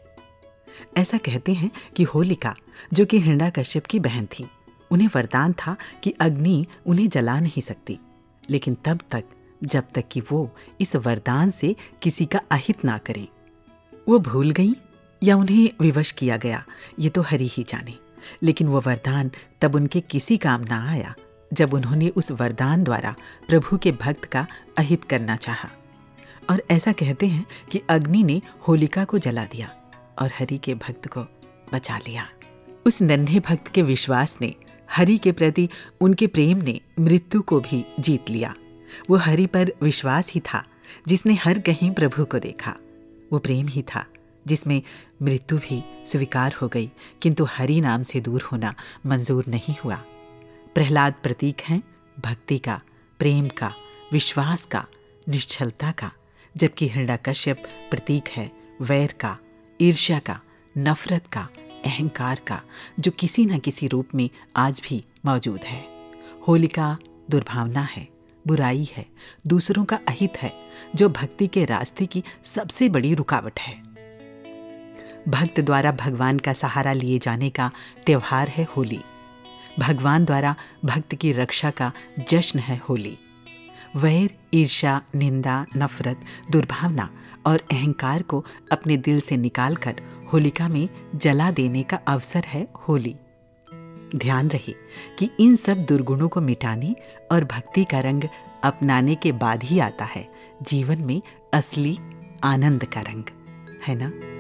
[0.97, 2.55] ऐसा कहते हैं कि होलिका,
[2.93, 4.49] जो कि हिरण्यकश्यप की बहन थी,
[4.91, 7.99] उन्हें वरदान था कि अग्नि उन्हें जला नहीं सकती।
[8.49, 9.23] लेकिन तब तक,
[9.63, 13.27] जब तक कि वो इस वरदान से किसी का अहित ना करें,
[14.09, 14.75] वो भूल गई
[15.23, 16.65] या उन्हें विवश किया गया?
[16.99, 17.93] ये तो हरी ही जाने।
[18.43, 21.15] लेकिन वो वरदान तब उनके किसी काम ना आया,
[21.53, 23.15] जब उन्होंने उस वरदान द्वारा
[23.47, 24.47] प्रभु के भक्त का
[24.77, 25.69] अहित करना चाहा।
[26.49, 29.75] और ऐसा कहते हैं कि अग्नि ने होलिका को जला दिया
[30.19, 31.25] और हरि के भक्त को
[31.73, 32.29] बचा लिया।
[32.85, 34.55] उस नन्हे भक्त के विश्वास ने
[34.91, 35.69] हरि के प्रति
[36.01, 38.53] उनके प्रेम ने मृत्यु को भी जीत लिया।
[39.09, 40.63] वो हरि पर विश्वास ही था,
[41.07, 42.77] जिसने हर कहीं प्रभु को देखा।
[43.33, 44.05] वो प्रेम ही था।
[44.47, 44.81] जिसमें
[45.21, 46.91] मृत्यु भी स्वीकार हो गई,
[47.21, 48.75] किंतु हरि नाम से दूर होना
[49.05, 49.95] मंजूर नहीं हुआ।
[50.75, 51.83] प्रहलाद प्रतीक हैं,
[52.19, 52.81] भक्ति का,
[53.19, 53.73] प्रेम का,
[54.13, 54.85] विश्वास का,
[55.29, 56.11] निश्चलता का,
[56.57, 59.37] जबकि हिरण्यकश्यप प्रतीक है, वैर का,
[59.81, 60.39] ईर्ष्या का,
[60.77, 61.47] नफरत का,
[61.85, 62.61] अहंकार का,
[62.99, 65.85] जो किसी न किसी रूप में आज भी मौजूद है।
[66.47, 66.97] होलिका
[67.29, 68.07] दुर्भावना है,
[68.47, 69.05] बुराई है,
[69.47, 70.53] दूसरों का अहित है,
[70.95, 73.86] जो भक्ति के रास्ते की सबसे बड़ी रुकावट है।
[75.27, 77.71] भक्त द्वारा भगवान का सहारा लिए जाने का
[78.05, 78.99] त्यौहार है होली।
[79.79, 80.55] भगवान द्वारा
[80.85, 81.91] भक्त की रक्षा का
[82.29, 83.17] जश्न है होली।
[83.95, 86.21] वैर ईर्षा निंदा, नफरत,
[86.51, 87.09] दुर्भावना
[87.45, 90.01] और अहंकार को अपने दिल से निकालकर
[90.33, 93.15] होलिका में जला देने का अवसर है होली।
[94.15, 94.73] ध्यान रहे
[95.19, 96.95] कि इन सब दुर्गुणों को मिटाने
[97.31, 98.23] और भक्ति का रंग
[98.63, 100.27] अपनाने के बाद ही आता है।
[100.61, 101.21] जीवन में
[101.53, 101.97] असली
[102.43, 103.23] आनंद का रंग,
[103.87, 104.36] है ना?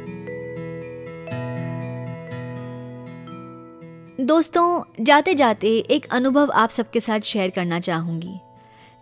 [4.27, 8.33] दोस्तों जाते जाते एक अनुभव आप सबके साथ शेयर करना चाहूँगी।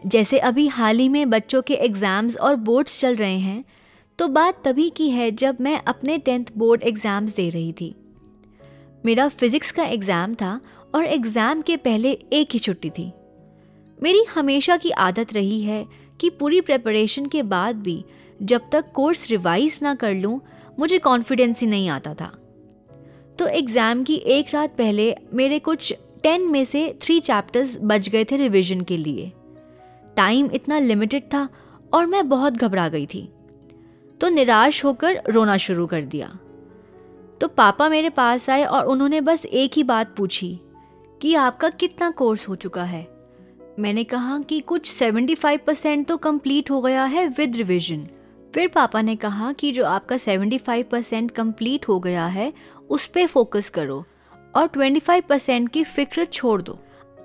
[0.02, 3.64] जैसे अभी हाल ही में बच्चों के एग्ज़ाम्स और बोर्ड्स चल रहे हैं
[4.20, 7.94] तो बात तभी की है जब मैं अपने टेंथ बोर्ड एग्ज़ाम्स दे रही थी।
[9.06, 10.60] मेरा फिज़िक्स का एग्ज़ाम था
[10.96, 13.12] और एग्ज़ाम के पहले एक ही छुट्टी थी।
[13.98, 15.86] मेरी हमेशा की आदत रही है
[16.20, 18.04] कि पूरी प्रेपरेशन के बाद भी
[18.44, 20.40] जब तक कोर्स रिवाइज ना कर लूँ,
[20.80, 22.32] मुझे कॉन्फिडेंस ही नहीं आता था।
[23.40, 28.26] तो एग्ज़ाम की एक रात पहले मेरे कुछ टेन में से थ्री चैप्टर्स बच गए
[28.26, 29.32] थे रिवीजन के लिए।
[30.16, 31.50] टाइम इतना लिमिटेड था
[31.94, 33.30] और मैं बहुत घबरा गई थी।
[34.22, 36.38] तो निराश होकर रोना शुरू कर दिया।
[37.42, 40.60] तो पापा मेरे पास आए और उन्होंने बस एक ही बात पूछी
[41.22, 43.08] कि आपका कितना कोर्स हो चुका है?
[43.80, 48.08] मैंने कहा कि कुछ 75 परसेंट तो कंप्लीट हो गया है विद रिवीजन
[48.54, 52.54] फिर पापा ने कहा कि जो आपका 75 परसेंट कंप्लीट हो गया है
[52.90, 54.04] उस पर फोकस करो
[54.56, 56.78] और 25 परसेंट की फ़िक्र छोड़ दो।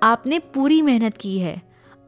[0.03, 1.61] आपने पूरी मेहनत की है।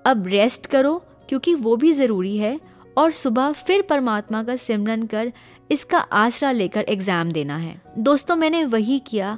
[0.06, 2.60] अब रेस्ट करो क्योंकि वो भी ज़रूरी है
[2.98, 5.32] और सुबह फिर परमात्मा का सिमरन कर
[5.72, 9.38] इसका आसरा लेकर एग्ज़ाम देना है। दोस्तों, मैंने वही किया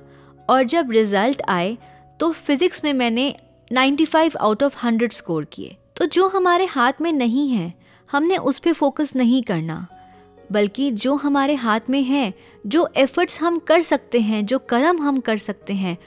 [0.50, 1.78] और जब रिज़ल्ट आए
[2.20, 3.34] तो फिज़िक्स में मैंने
[3.72, 7.74] 95 आउट ऑफ़ 100 स्कोर किए। तो जो हमारे हाथ में नहीं है,
[8.10, 9.86] हमने उस पर फोकस नहीं करना।
[10.52, 12.34] बल्कि जो हमारे हाथ में है
[12.68, 15.98] जो एफर्ट्स हम कर सकते हैं जो कर्म हम कर सकते हैं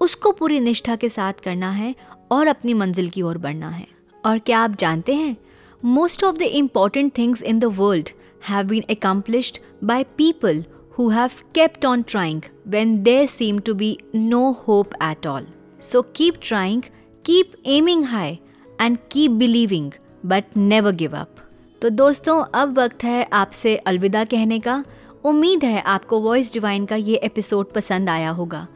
[0.00, 1.94] उसको पूरी निष्ठा के साथ करना है
[2.32, 3.86] और अपनी मंजिल की ओर बढ़ना है
[4.24, 5.36] और क्या आप जानते हैं
[5.84, 8.08] most of the important things in the world
[8.48, 10.64] have been accomplished by people
[10.96, 15.42] who have kept on trying when there seemed to be no hope at all.
[15.80, 16.84] So keep trying,
[17.24, 18.40] keep aiming high,
[18.78, 19.92] and keep believing,
[20.24, 21.35] but never give up.
[21.82, 24.84] तो दोस्तों, अब वक्त है आपसे अलविदा कहने का।
[25.24, 28.66] उम्मीद है आपको वॉइस डिवाइन का ये एपिसोड पसंद आया होगा।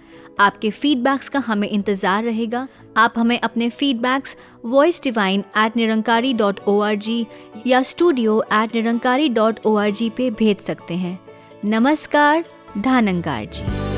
[0.41, 4.37] आपके फीडबैक्स का हमें इंतज़ार रहेगा। आप हमें अपने feedbacks
[4.67, 7.27] voice divine at Nirankari dot O R G
[7.67, 11.19] या studio at Nirankari dot O R G पे भेज सकते हैं।
[11.65, 12.45] नमस्कार
[12.79, 13.90] धानंकार जी।